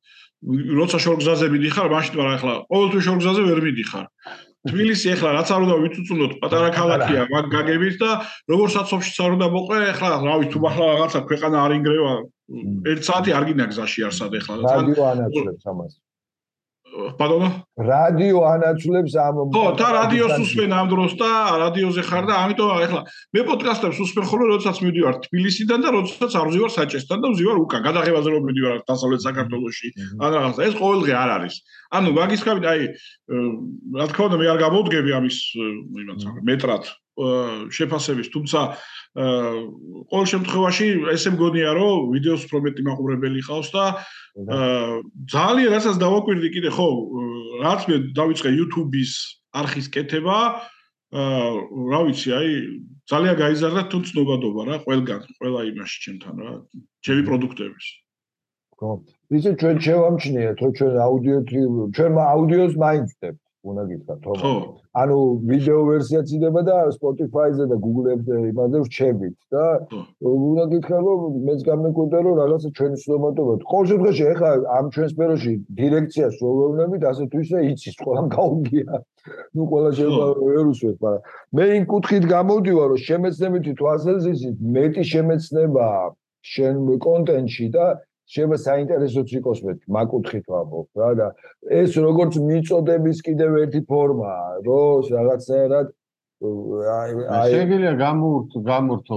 როცა 0.44 0.98
შორგზაზე 1.00 1.48
მიდიხარ, 1.54 1.88
მაშინ 1.94 2.16
ვარ 2.20 2.30
ახლა 2.36 2.54
ყოველთვის 2.68 3.04
შორგზაზე 3.08 3.42
ვერ 3.48 3.60
მიდიხარ. 3.68 4.06
თბილისი 4.64 5.08
ახლა 5.16 5.30
რაც 5.36 5.50
არ 5.52 5.62
უნდა 5.66 5.76
ვიცუწუნოთ, 5.84 6.34
პატარა 6.40 6.70
ქალაქია, 6.72 7.22
მაგ 7.32 7.46
გაგებით 7.52 7.96
და 8.00 8.12
როგორცაც 8.52 8.88
ოფშიც 8.96 9.18
არ 9.24 9.32
უნდა 9.36 9.48
მოყრე, 9.56 9.80
ახლა 9.92 10.10
რა 10.24 10.36
ვიცი 10.40 10.52
თუ 10.56 10.68
ახლა 10.72 10.86
რაღაცა 10.92 11.20
ქვეყანა 11.28 11.58
არ 11.64 11.72
ინგრევა, 11.80 12.14
1 12.94 13.04
საათი 13.08 13.32
არ 13.36 13.44
გინდა 13.48 13.66
გზაში 13.72 14.00
არსად 14.08 14.32
ახლა. 14.40 14.54
რადიო 14.64 15.04
ანაცვლებს 15.12 15.64
ამას. 15.68 15.94
პადონო? 17.18 17.50
რადიო 17.74 18.40
ანაცვლებს 18.54 19.14
ამ 19.18 19.36
ხო, 19.50 19.64
და 19.80 19.88
რადიოს 19.98 20.34
უსმენ 20.44 20.72
ამ 20.78 20.88
დროს 20.94 21.14
და 21.18 21.30
რადიოზე 21.64 22.02
ხარ 22.06 22.24
და 22.30 22.34
ამიტომ 22.46 22.70
ახლა 22.86 23.02
მე 23.34 23.42
პოდკასტებს 23.50 23.98
უსმენ 24.06 24.26
ხოლმე, 24.30 24.46
როდესაც 24.54 24.78
მივიდივარ 24.84 25.16
თბილისიდან 25.26 25.80
და 25.82 25.90
როდესაც 25.98 26.32
არ 26.38 26.48
ვზივარ 26.54 26.72
საჭესთან 26.78 27.18
და 27.24 27.28
ვზივარ 27.34 27.58
უკან, 27.66 27.82
გადაღებაზე 27.90 28.30
რომ 28.30 28.42
მივიდივარ 28.46 28.78
დასავლეთ 28.86 29.22
საქართველოში. 29.28 29.88
ან 30.22 30.30
რაღაცა, 30.38 30.62
ეს 30.70 30.74
ყოველდღე 30.78 31.14
არ 31.18 31.30
არის. 31.38 31.56
ანუ 31.94 32.10
მაგის 32.18 32.42
ხავით 32.46 32.66
აი 32.74 32.82
რა 33.98 34.06
თქმა 34.10 34.26
უნდა 34.30 34.38
მე 34.42 34.46
არ 34.54 34.60
გამოვდგები 34.66 35.12
ამის 35.18 35.38
იმას 35.54 36.22
მეტრად 36.46 36.84
შეფასების, 37.14 38.28
თუმცა 38.34 38.60
ყოველ 39.14 40.26
შემთხვევაში 40.34 40.88
ესე 41.14 41.30
მგონია 41.38 41.74
რომ 41.78 42.10
ვიდეოს 42.18 42.46
უფრო 42.50 42.60
მეტი 42.66 42.82
მაყურებელი 42.90 43.42
ყავს 43.46 43.70
და 43.70 43.84
ძალიან 45.30 45.70
რასაც 45.70 45.96
დავაკვირდი 46.02 46.50
კიდე 46.58 46.70
ხო 46.74 46.88
რაც 47.62 47.82
მე 47.90 47.96
დავიწყე 48.18 48.50
YouTube-ის 48.58 49.12
არქის 49.54 49.88
კეთება 49.94 50.38
რა 51.14 52.00
ვიცი 52.10 52.30
აი 52.34 52.50
ძალიან 53.06 53.36
გაიზარდა 53.38 53.82
თუ 53.94 53.98
ცნობადობა 54.10 54.62
რა 54.70 54.76
ყველგან 54.82 55.22
ყველა 55.38 55.62
იმაში 55.70 55.98
ჩემთან 56.06 56.34
რა 56.42 56.54
ჩემი 57.06 57.22
პროდუქტების. 57.30 57.86
ხო. 58.82 58.92
ისე 59.38 59.52
ჩვენ 59.62 59.78
შევამჩნიეთ 59.86 60.56
თუ 60.58 60.68
ჩვენ 60.78 60.94
აუდიო 61.06 61.38
ჩვენ 61.94 62.12
აუდიოს 62.34 62.74
მაინც 62.82 63.08
ვდებთ 63.14 63.43
უნდა 63.64 63.84
გითხრათ 63.90 64.20
თო 64.24 64.52
ანუ 65.02 65.18
ვიდეო 65.50 65.82
ვერსიაც 65.90 66.28
იდება 66.38 66.62
და 66.68 66.76
Spotify-ზე 66.96 67.66
და 67.72 67.76
Google-ზე 67.86 68.36
იმაზე 68.52 68.78
ვჩებით 68.86 69.36
და 69.56 69.66
უნდა 70.20 70.64
გითხრათ 70.74 71.04
რომ 71.08 71.38
მეც 71.48 71.60
გამეკვირდა 71.70 72.20
რომ 72.28 72.36
რაღაცა 72.42 72.70
ჩვენი 72.78 72.98
სლომატობა 73.04 73.54
ყოველ 73.72 73.86
შემთხვევაში 73.92 74.24
ეხლა 74.34 74.50
ამ 74.78 74.86
ჩვენ 74.94 75.08
სფეროში 75.14 75.54
დირექციას 75.80 76.36
ვეუბნებით 76.44 77.04
ასე 77.12 77.24
თუ 77.32 77.38
ისე 77.48 77.58
იცის 77.72 77.96
ყველამ 78.04 78.28
გაუგია. 78.36 78.92
ნუ 79.56 79.64
ყველა 79.72 79.90
შეიძლება 79.98 80.28
ვერ 80.44 80.66
უსვეთ 80.74 80.98
მაგრამ 81.04 81.22
მე 81.56 81.66
იმ 81.80 81.84
კუთხით 81.94 82.24
გამოვდივარ 82.36 82.88
რომ 82.92 83.04
შემეცნებითი 83.08 83.72
თვალსაზრისით 83.80 84.56
მეტი 84.76 85.04
შემეცნება 85.14 85.88
შენ 86.44 86.76
კონტენტში 87.08 87.68
და 87.76 87.86
შეიძლება 88.32 88.58
საინტერესოც 88.64 89.34
იყოს 89.40 89.60
მე 89.68 89.74
მაგუთხით 89.98 90.46
ვამბობ 90.54 91.02
რა 91.02 91.10
და 91.20 91.28
ეს 91.82 91.98
როგორც 92.06 92.40
მიწოდების 92.50 93.20
კიდევ 93.28 93.58
ერთი 93.64 93.82
ფორმაა 93.90 94.48
რომ 94.68 95.12
რაღაცნაირად 95.16 95.92
აი 96.44 97.52
შეგიძლია 97.54 97.92
გამურთ 98.00 98.56
გამურთო 98.68 99.16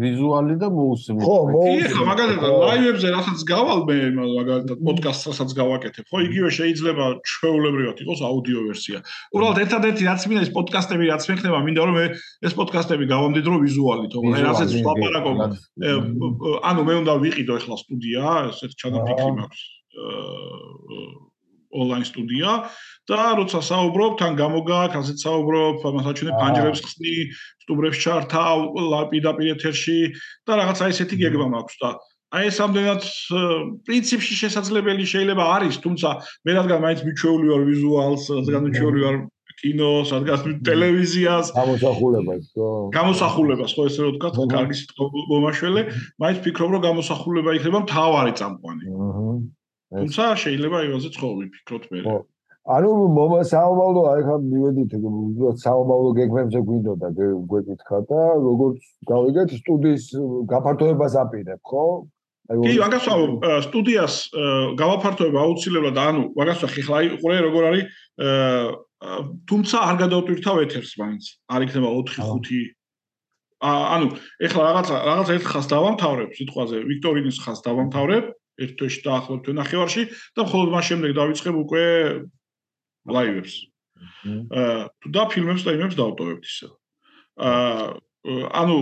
ვიზუალი 0.00 0.56
და 0.60 0.68
მოусმო. 0.68 1.20
ხო, 1.24 1.36
ხო, 1.48 2.02
მაგალითად 2.10 2.50
ლაივებზე 2.60 3.08
რასაც 3.16 3.40
გავალ 3.48 3.80
მე 3.88 3.96
მაგალითად 4.16 4.82
პოდკასტს 4.84 5.28
რასაც 5.32 5.50
გავაკეთებ, 5.60 6.04
ხო, 6.12 6.18
იგივე 6.28 6.48
შეიძლება 6.58 7.04
ჩვეულებრივად 7.32 7.96
იყოს 8.04 8.20
აუდიო 8.28 8.60
ვერსია. 8.68 8.98
უბრალოდ 9.32 9.58
ერთადერთი 9.64 10.02
რაც 10.10 10.20
მინდა 10.28 10.42
ის 10.44 10.52
პოდკასტები 10.56 11.04
რაც 11.12 11.22
მექნება, 11.30 11.58
მინდა 11.64 11.80
რომ 11.88 11.96
მე 11.96 12.06
ეს 12.44 12.52
პოდკასტები 12.60 13.04
გავამდიდრო 13.14 13.54
ვიზუალით, 13.64 14.12
ხო, 14.12 14.20
აი 14.36 14.42
რასაც 14.44 14.70
ვაპარაკობ. 14.84 15.36
ანუ 16.68 16.80
მე 16.84 16.94
უნდა 17.00 17.12
ვიყიდო 17.24 17.52
ახლა 17.56 17.76
სტუდია, 17.80 18.24
ესეთ 18.52 18.72
ჩანაფიქრი 18.76 19.32
მაქვს. 19.40 19.60
აა 19.96 21.35
ონლაინ 21.70 22.04
სტუდია 22.06 22.50
და 23.10 23.20
როცა 23.38 23.60
საუბრობ, 23.70 24.18
თან 24.20 24.32
გამოგაქვს, 24.40 24.98
ასეთ 25.02 25.18
საუბრობ, 25.26 25.86
მასაჩვენე 25.96 26.32
პანჯრებს 26.40 26.80
ხსნი, 26.86 27.14
სტუბრებს 27.66 28.02
ჩართავ, 28.02 28.58
ლაპიდაპირ 28.92 29.54
ეთერში 29.54 29.98
და 30.46 30.52
რაღაცა 30.62 30.90
ისეთი 30.94 31.14
გეგმა 31.22 31.48
მაქვს 31.54 31.78
და 31.82 31.90
აი 32.36 32.50
ეს 32.50 32.58
ამდენად 32.58 33.04
პრინციპში 33.86 34.34
შესაძლებელი 34.42 35.04
შეიძლება 35.06 35.44
არის, 35.56 35.78
თუმცა 35.84 36.08
მე 36.42 36.52
რადგან 36.58 36.78
მაინც 36.82 37.00
მიჩვეული 37.06 37.46
ვარ 37.54 37.62
ვიზუალს, 37.70 38.24
რადგან 38.34 38.62
მიჩვეული 38.66 39.00
ვარ 39.06 39.16
კინოს, 39.56 40.10
რადგან 40.12 40.58
ტელევიზიას, 40.68 41.46
გამოსახულებას, 41.56 42.42
ხო? 42.52 42.68
გამოსახულებას, 42.92 43.70
ხო 43.72 43.86
ესე 43.88 44.00
რომ 44.04 44.10
ვთქვა, 44.16 44.46
კარგი 44.52 44.74
სიტყვა 44.80 45.06
მომაშველე, 45.32 45.82
მაინც 46.20 46.38
ფიქრობ 46.44 46.70
რომ 46.76 46.82
გამოსახულება 46.84 47.54
იქნება 47.56 47.78
მთავარი 47.86 48.32
წამყვანი. 48.36 48.84
თუმცა 49.94 50.24
შეიძლება 50.42 50.78
იმაზე 50.86 51.08
ცხოვრი 51.14 51.46
ფიქრობ 51.54 51.84
მე. 51.92 52.00
ხო. 52.06 52.16
ანუ 52.66 52.90
მომასაუბალო 53.14 54.00
აი 54.10 54.22
ხა 54.26 54.36
მივედით 54.42 54.90
უბრალოდ 54.98 55.58
საუბალო 55.62 56.08
გეგმებზე 56.18 56.60
გვინდოდა 56.66 57.08
გვეკითხა 57.50 57.98
და 58.10 58.20
როგორც 58.42 58.80
გავიგეთ 59.10 59.48
სტუდიის 59.62 60.04
გაფართოებას 60.50 61.14
აპირებ, 61.22 61.60
ხო? 61.62 61.84
აი 62.50 62.56
კი, 62.66 62.74
მაგას 62.82 63.06
სტუდიას 63.70 64.14
გავაფართოება 64.82 65.38
აუცილებლად, 65.46 65.96
ანუ 66.10 66.22
მაგას 66.34 66.66
ხიხლა 66.74 66.98
იყურე 67.06 67.38
როგორ 67.46 67.62
არის 67.70 67.84
თუმცა 69.46 69.76
არ 69.86 69.96
გადავტვირთავ 70.02 70.56
ეთერს 70.66 70.92
მაინც. 70.98 71.24
არ 71.54 71.60
იქნება 71.66 71.88
4-5 72.02 72.74
ანუ 73.66 74.06
ეხლა 74.46 74.62
რაღაცა 74.68 74.96
რაღაცა 75.08 75.32
ერთ 75.36 75.46
ხას 75.48 75.66
დავამთავრებ 75.72 76.30
სიტყვაზე 76.36 76.76
ვიქტორინის 76.90 77.38
ხას 77.40 77.60
დავამთავრებ 77.64 78.24
ერთ 78.64 78.72
თვეში 78.80 79.00
დაახლოებით 79.06 79.56
ნახევარში 79.56 80.02
და 80.36 80.40
მხოლოდ 80.46 80.68
მას 80.74 80.88
შემდეგ 80.90 81.10
დავიწყებ 81.16 81.56
უკვე 81.62 81.84
ლაივებს. 83.16 83.54
აა 84.26 84.80
თუ 85.02 85.08
და 85.12 85.22
ფილმებს 85.32 85.62
და 85.66 85.74
იმებს 85.76 85.96
დავტოვებთ 85.96 86.44
ისე. 86.46 86.68
აა 87.36 87.86
ანუ 88.26 88.76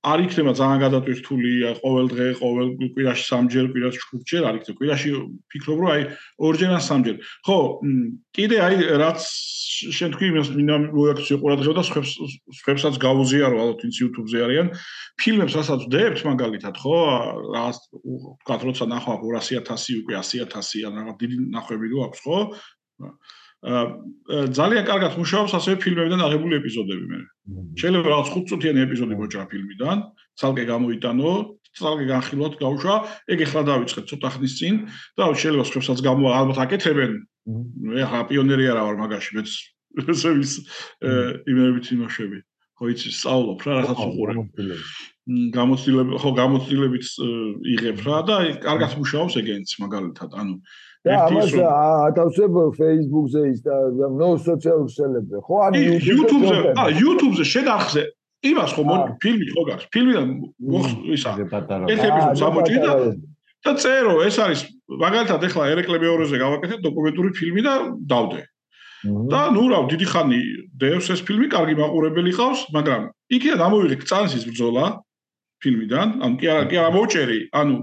არ 0.00 0.22
იქნება 0.24 0.52
ძალიან 0.56 0.80
გადატვირთული 0.80 1.50
ყოველ 1.80 2.06
დღე, 2.08 2.26
ყოველ 2.40 2.68
კვირაში 2.96 3.24
სამჯერ, 3.28 3.66
კვირაში 3.72 4.00
ხუთჯერ, 4.08 4.42
არ 4.48 4.54
იქნება. 4.60 4.76
კვირაში 4.80 5.10
ფიქრობ 5.52 5.78
რომ 5.80 5.90
აი 5.92 6.02
ორჯერ 6.40 6.70
ან 6.72 6.82
სამჯერ. 6.88 7.16
ხო, 7.44 7.58
კიდე 8.32 8.56
აი 8.64 8.74
რაც 9.00 9.20
შენ 9.96 10.10
თქვი 10.16 10.26
იმას 10.32 10.48
მინდა 10.56 10.76
მოაქციო 10.88 11.36
ყურადღება 11.40 11.74
და 11.76 11.84
სხვებს 11.84 12.12
სხვებსაც 12.60 12.94
გაუზიარო 13.00 13.56
ალბათ 13.60 13.84
ვინც 13.84 13.96
YouTube-ზე 14.00 14.38
არიან. 14.44 14.66
ფილმებს 15.20 15.56
რასაც 15.60 15.80
ვდებთ 15.84 16.20
მაგალითად, 16.28 16.74
ხო? 16.80 16.96
რაღაც 17.56 17.76
ვთქვათ, 17.92 18.60
როცა 18.68 18.84
ნახვა 18.88 19.14
200.000 19.20 20.00
უკვე 20.00 20.14
100.000 20.20 20.88
ან 20.88 20.92
რაღაც 21.00 21.16
დიდი 21.20 21.36
ნახვები 21.56 21.86
რო 21.92 21.98
აქვს, 22.08 22.20
ხო? 22.24 22.38
ძალიან 23.60 24.84
კარგად 24.88 25.16
მუშაობს 25.20 25.52
ასევე 25.52 25.76
ფილმებიდან 25.84 26.20
აღებული 26.24 26.56
ეპიზოდები 26.56 27.04
მე. 27.12 27.20
შეიძლება 27.76 28.08
რაღაც 28.08 28.28
5 28.32 28.48
წუთიანი 28.48 28.80
ეპიზოდი 28.88 29.14
მოჭრა 29.20 29.44
ფილმიდან, 29.52 29.96
ცალკე 30.40 30.64
გამოიტანო, 30.64 31.32
ცალკე 31.76 32.06
განხილვად 32.08 32.54
გავუშვა, 32.56 32.94
ეგ 33.36 33.38
ახლა 33.44 33.62
დავიწყებ 33.68 34.04
ცოტა 34.08 34.28
ხნის 34.32 34.54
წინ 34.56 34.74
და 35.16 35.22
შეიძლება 35.36 35.64
სხვებსაც 35.68 35.98
გამო 36.00 36.24
ალბათ 36.40 36.58
აკეთებენ. 36.64 37.12
მე 37.94 38.02
ხა 38.08 38.20
პიონერი 38.32 38.64
არა 38.72 38.82
ვარ 38.88 38.96
მაგაში, 39.04 39.30
მეც 39.36 39.50
ესევის 40.08 40.52
იმერებით 41.50 41.86
იმოშები. 41.94 42.38
ხო 42.80 42.84
იცი, 42.96 43.08
სწავლობ 43.12 43.60
რა 43.60 43.72
რაღაცა 43.76 44.06
უყურებ. 44.08 44.36
გამოცდილები, 45.52 46.10
ხო 46.16 46.30
გამოცდილებით 46.40 47.06
იღებ 47.76 47.98
რა 48.08 48.18
და 48.24 48.36
კარგად 48.64 48.90
მუშაობს 48.96 49.34
ეგენც 49.36 49.68
მაგალითად, 49.84 50.30
ანუ 50.32 50.54
და 51.06 51.16
ამას 51.26 51.52
ათავსებ 51.56 52.52
Facebook-ზე 52.76 53.42
ის 53.50 53.60
და 53.64 53.76
ნო 54.20 54.28
სოციალურ 54.44 54.88
ქსელებზე 54.92 55.36
ხო 55.46 55.56
ან 55.64 55.72
YouTube-ზე 55.80 56.56
ა 56.76 56.84
YouTube-ზე 56.92 57.44
შედარხზე. 57.54 58.02
იმას 58.50 58.70
ხო 58.76 58.82
ფილმი 59.22 59.46
ხო 59.52 59.62
გაქვს? 59.68 59.86
ფილმიდან 59.92 60.28
ისა. 61.16 61.30
ეს 61.88 62.00
ეპიზოდი 62.04 62.40
გამოჭი 62.44 62.76
და 62.84 62.92
და 63.60 63.72
წერო 63.76 64.14
ეს 64.24 64.36
არის 64.40 64.60
მაგალითად 64.88 65.40
ეხლა 65.48 65.64
ერეკლე 65.72 65.96
მეორეზე 66.04 66.36
გავაკეთე 66.40 66.76
დოკუმენტური 66.84 67.30
ფილმი 67.36 67.62
და 67.64 67.74
დავდე. 68.12 68.40
და 69.04 69.40
ნუ 69.56 69.64
რა 69.72 69.78
დიდი 69.88 70.06
ხანი 70.12 70.40
დევს 70.76 71.06
ეს 71.16 71.20
ფილმი 71.24 71.48
კარგი 71.48 71.74
მაყურებელი 71.80 72.32
ყავს 72.36 72.60
მაგრამ 72.76 73.08
იქიდან 73.32 73.60
ამოვიღე 73.64 73.96
წანსის 74.04 74.44
ბრძოლა 74.44 75.00
ფილმიდან, 75.60 76.08
ანუ 76.24 76.34
კი 76.40 76.46
არა, 76.52 76.64
კი 76.70 76.76
არა 76.80 76.90
მოჭერი, 76.96 77.40
ანუ 77.60 77.74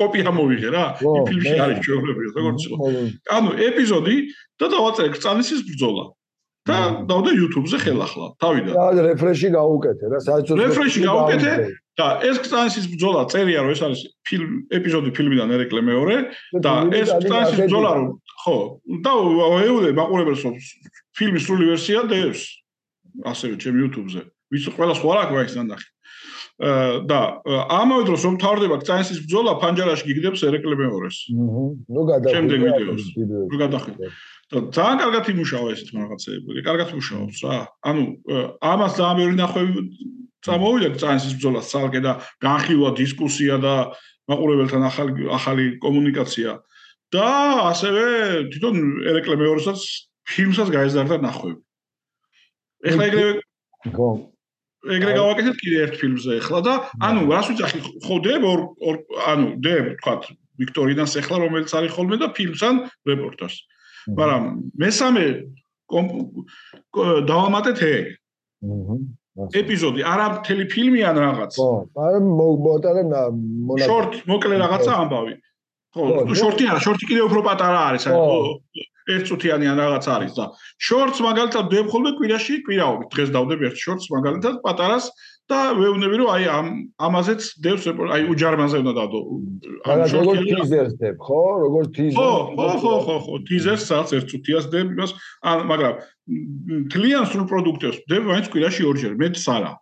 კოპია 0.00 0.30
მოვიღე 0.36 0.70
რა, 0.74 0.84
იმ 1.04 1.24
ფილმში 1.28 1.56
არის 1.64 1.78
ჩვეულებრივი, 1.84 2.30
როგორც 2.38 2.60
იყო. 2.68 2.76
ანუ 3.36 3.50
ეპიზოდი 3.68 4.16
და 4.60 4.66
დავაწერე 4.74 5.10
კცანისის 5.16 5.60
ბრძოლა. 5.68 6.04
და 6.68 6.76
დავდე 7.08 7.30
YouTube-ზე 7.40 7.78
ხელახლა, 7.82 8.26
თავიდან. 8.36 8.74
და 8.76 9.02
რეფრეში 9.08 9.48
გაუკეთე 9.56 10.04
რა, 10.12 10.18
საერთოდ 10.28 10.56
რეფრეში 10.60 11.00
გაუკეთე 11.08 11.52
და 11.96 12.06
ეს 12.20 12.36
კცანისის 12.44 12.86
ბრძოლა 12.92 13.20
წერია 13.32 13.64
რომ 13.64 13.72
ეს 13.74 13.80
არის 13.80 14.00
ფილმ 14.28 14.50
ეპიზოდი 14.78 15.10
ფილმიდან 15.16 15.48
ერეკლე 15.56 15.80
მეორე 15.88 16.16
და 16.60 16.72
ეს 17.00 17.08
კცანისის 17.16 17.58
ბრძოლა 17.64 17.90
რომ 17.96 18.06
ხო, 18.44 18.58
და 19.04 19.12
ეულე 19.64 19.90
მაყურებელს 19.96 20.42
ფილმის 21.16 21.42
სრული 21.48 21.64
ვერსია 21.72 22.04
დევს 22.12 22.40
ასევე 23.24 23.54
ჩემ 23.60 23.76
YouTube-ზე. 23.80 24.22
ვის 24.50 24.64
ყველა 24.74 24.94
სხვა 24.98 25.12
რა 25.16 25.24
გვაქვს 25.30 25.56
ნახე. 25.64 25.88
და 26.60 27.40
ამავე 27.72 28.04
დროს 28.04 28.20
რომ 28.28 28.36
თავდება 28.36 28.76
კცანსის 28.84 29.24
ბრძოლა 29.24 29.56
ფანჯარაში 29.64 30.04
გიგდებს 30.04 30.44
ერეკლე 30.44 30.76
მეორეს. 30.76 31.16
აჰა. 31.32 31.64
ნუ 31.88 32.02
გადახვიდე. 32.10 32.34
შემდეგ 32.36 32.58
ვიდეოს. 32.68 33.04
ნუ 33.48 33.56
გადახვიდე. 33.64 34.04
და 34.50 34.58
ძალიან 34.76 34.98
კარგად 35.00 35.24
იმუშავა 35.32 35.68
ეს 35.72 35.80
რაღაცეები. 35.88 36.50
კარგად 36.68 36.88
მუშაობს 37.00 37.38
რა. 37.48 37.58
ანუ 37.80 38.02
ამას 38.60 38.92
ძალიან 39.00 39.16
ბევრი 39.20 39.36
ნახვები 39.40 39.72
წამოვიდა 40.44 40.88
კცანსის 41.00 41.32
ბრძოლა 41.40 41.60
ცალკე 41.64 42.00
და 42.04 42.12
განხილვა 42.44 42.90
დისკუსია 43.00 43.56
და 43.64 43.74
მაყურებელთან 44.28 44.82
ახალი 44.84 45.12
ახალი 45.32 45.64
კომუნიკაცია. 45.80 46.50
და 47.10 47.26
ასევე 47.72 48.04
თვითონ 48.52 48.76
ერეკლე 49.10 49.34
მეორესაც 49.42 49.80
ფილმსაც 50.30 50.68
გაეზარდა 50.70 51.16
ნახვები. 51.24 51.58
ეხლა 52.86 53.02
ეგრევე 53.10 53.32
გო 53.96 54.29
ეგრე 54.80 55.12
გავაკეთეთ 55.16 55.56
კიდე 55.60 55.78
ერთ 55.84 55.94
ფილმზე 56.00 56.36
ახლა 56.40 56.60
და 56.64 56.74
ანუ 57.04 57.20
რას 57.28 57.46
ვიცახი 57.52 57.78
ხოდებ 58.06 58.42
ორ 58.48 58.60
ანუ 59.28 59.48
დე 59.60 59.74
თქვა 60.00 60.14
ვიქტორინას 60.60 61.12
ახლა 61.20 61.36
რომელიც 61.44 61.70
არის 61.76 61.92
ხოლმე 61.96 62.16
და 62.20 62.28
ფილმსან 62.36 62.74
რეპორტაჟს. 63.08 63.58
მაგრამ 64.16 64.42
მესამე 64.80 65.24
დავამატეთ 67.28 67.78
ეგ 67.90 68.06
ეპიზოდი 69.60 70.00
არა 70.04 70.26
მთელი 70.40 70.64
ფილმი 70.72 71.00
ან 71.10 71.16
რაღაც? 71.24 71.52
ხო 71.60 71.70
მაგრამ 71.96 72.24
მოგბოტარე 72.40 73.02
მონა 73.68 73.84
შორტ 73.88 74.12
მოკლე 74.32 74.56
რაღაცა 74.64 74.92
ამბავი. 75.04 75.34
ხო 75.96 76.34
შორტი 76.40 76.64
არა 76.72 76.80
შორტი 76.86 77.04
კიდე 77.10 77.22
უფრო 77.28 77.40
პატარა 77.48 77.80
არის 77.92 78.04
ხო 78.08 78.24
ერთ 79.16 79.24
წუთიანი 79.30 79.66
ან 79.70 79.76
რაღაც 79.82 80.04
არის 80.14 80.32
და 80.38 80.44
შორტს 80.86 81.20
მაგალითად 81.26 81.64
დებ 81.74 81.86
ხოლმე 81.92 82.10
კვირაში 82.20 82.54
კვირაობით 82.66 83.08
დღეს 83.14 83.30
დავდებ 83.36 83.60
ერთ 83.68 83.76
შორტს 83.84 84.06
მაგალითად 84.14 84.54
პატარას 84.64 85.06
და 85.50 85.60
ვეუბნები 85.74 86.16
რომ 86.20 86.28
აი 86.30 86.44
ამ 86.46 86.66
ამაზეც 87.06 87.42
დევს 87.64 87.84
აი 87.90 88.22
უჯარმაზე 88.32 88.76
უნდა 88.82 88.92
დადო 88.98 89.20
ან 89.90 89.98
როგორც 90.14 90.42
ტიზერს 90.50 90.94
დებ 91.02 91.16
ხო? 91.26 91.42
როგორც 91.64 91.88
ტიზერ 91.96 92.18
ხო 92.20 92.68
ხო 92.82 92.94
ხო? 93.06 93.16
ხო 93.26 93.34
ტიზერს 93.50 93.84
საც 93.90 94.14
ერთ 94.18 94.26
წუთიას 94.30 94.66
დებ 94.70 94.86
იმას 94.94 95.12
ან 95.50 95.58
მაგრამ 95.70 95.94
კლიენტ 96.94 97.26
სულ 97.34 97.44
პროდუქტებს 97.50 97.98
დებ 98.10 98.22
მაინც 98.30 98.46
კვირაში 98.54 98.82
ორჯერ 98.90 99.12
მეც 99.18 99.42
არა 99.56 99.72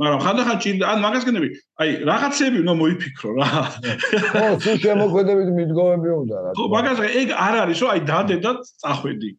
მაგრამ 0.00 0.20
ხანდახან 0.24 0.58
ჭირდა 0.64 0.84
ან 0.92 0.98
მაგას 1.04 1.24
გენები 1.28 1.48
აი 1.80 1.90
რაღაცები 2.08 2.56
უნდა 2.64 2.74
მოიფიქრო 2.80 3.30
რა. 3.38 3.48
ხო 4.34 4.46
თუ 4.62 4.72
შემოქმედებით 4.84 5.48
მიდგომები 5.58 6.08
უნდა 6.22 6.36
რა. 6.44 6.50
ხო 6.58 6.64
მაგას 6.74 6.98
ეგ 7.22 7.28
არ 7.46 7.54
არის 7.64 7.78
რომ 7.82 7.90
აი 7.94 8.00
დადე 8.10 8.36
და 8.44 8.50
წახვედი. 8.82 9.30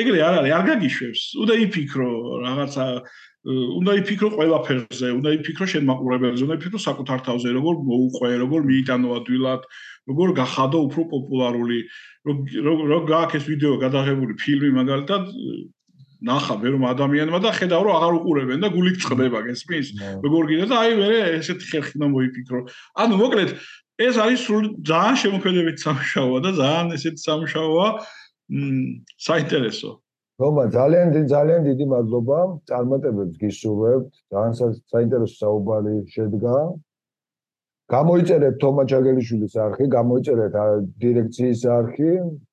ეგრე 0.00 0.18
არ 0.28 0.34
არის 0.40 0.52
არ 0.58 0.64
გაგიშვებს. 0.70 1.22
უნდა 1.42 1.54
იფიქრო 1.64 2.10
რაღაცა 2.46 2.84
უნდა 3.40 3.92
იფიქრო 4.00 4.28
ყველაფერზე 4.36 5.08
უნდა 5.16 5.30
იფიქრო 5.40 5.66
შენ 5.72 5.84
მაყურებელზე 5.88 6.42
უნდა 6.44 6.56
იფიქრო 6.60 6.80
საკუთარ 6.84 7.20
თავზე 7.24 7.48
როგორ 7.56 7.74
მოუყვე 7.88 8.30
როგორ 8.44 8.60
მიიტანო 8.68 9.08
ადვილად 9.16 9.62
როგორ 10.12 10.28
გახადო 10.40 10.78
უფრო 10.88 11.02
პოპულარული 11.08 11.78
რო 12.28 12.32
რო 12.92 12.98
გააქეს 13.08 13.44
ვიდეო 13.48 13.80
გადაღებული 13.80 14.36
ფილმი 14.44 14.70
მაგალითად 14.76 15.22
ნახა 16.20 16.54
ბევრმა 16.60 16.92
ადამიანმა 16.94 17.38
და 17.44 17.50
ხედავ 17.56 17.82
რომ 17.86 17.94
აღარ 17.96 18.12
უყურებენ 18.20 18.58
და 18.64 18.68
გული 18.74 18.92
წყდება 19.00 19.40
გესმის 19.46 19.88
როგორ 20.24 20.42
გინდა 20.50 20.66
და 20.72 20.76
აი 20.84 20.92
მე 21.00 21.08
ესეთი 21.40 21.66
ხერხი 21.70 21.96
და 22.02 22.06
მოიფიქრო. 22.12 22.60
ანუ 23.00 23.14
მოკლედ 23.22 23.50
ეს 24.04 24.14
არის 24.24 24.40
სულ 24.44 24.64
ძალიან 24.90 25.16
შემოქმედებით 25.22 25.76
სამშაოა 25.84 26.38
და 26.44 26.50
ძალიან 26.60 26.86
ესეთი 26.96 27.20
სამშაოა 27.24 27.88
მ 28.50 28.60
საინტერესო. 29.16 29.90
რომა 30.40 30.62
ძალიან 30.72 31.08
ძალიან 31.28 31.60
დიდი 31.68 31.84
მადლობა 31.92 32.38
წარმატებებს 32.68 33.34
გისურვებთ 33.40 34.12
ძალიან 34.32 34.54
საინტერესო 34.92 35.36
საუბარი 35.40 35.94
შედგა 36.14 36.56
გამოიწერეთ 37.90 38.54
თომა 38.62 38.82
ჩაგელიშვილის 38.90 39.54
არხი, 39.64 39.84
გამოიწერეთ 39.90 40.54
დირექციის 41.02 41.62
არხი. 41.76 42.10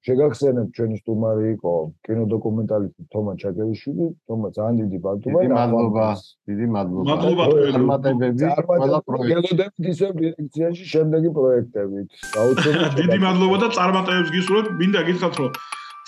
შეგახსენებთ 0.07 0.71
ჩვენი 0.77 0.95
სტუმარი 1.01 1.45
იყო 1.53 1.73
კინოდოკუმენტალისტი 2.07 3.03
თომა 3.13 3.33
ჩაგელიშვილი. 3.43 4.05
თომა 4.25 4.47
ძალიან 4.57 4.75
დიდი 4.81 4.97
მადლობა. 5.05 5.37
დიდი 5.37 5.53
მადლობა. 5.53 6.07
დიდი 6.49 6.67
მადლობა. 6.73 7.05
მადლობა 7.11 7.43
წარმატებები 7.53 8.49
ყველა 8.71 8.99
პროექტებით. 9.05 9.71
ისე 9.93 10.07
დირექციაში 10.17 10.83
შემდეგი 10.93 11.29
პროექტებით. 11.37 12.09
გაუჩინოთ. 12.33 12.91
დიდი 13.01 13.17
მადლობა 13.25 13.55
და 13.61 13.67
წარმატებებს 13.77 14.29
გისურვებთ. 14.35 14.69
მინდა 14.81 15.01
გითხრათ 15.07 15.33
რომ 15.37 15.51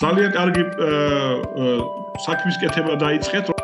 ძალიან 0.02 0.30
კარგი 0.38 0.62
საქმის 2.26 2.56
კეთება 2.62 2.94
დაიწყეთ. 3.06 3.59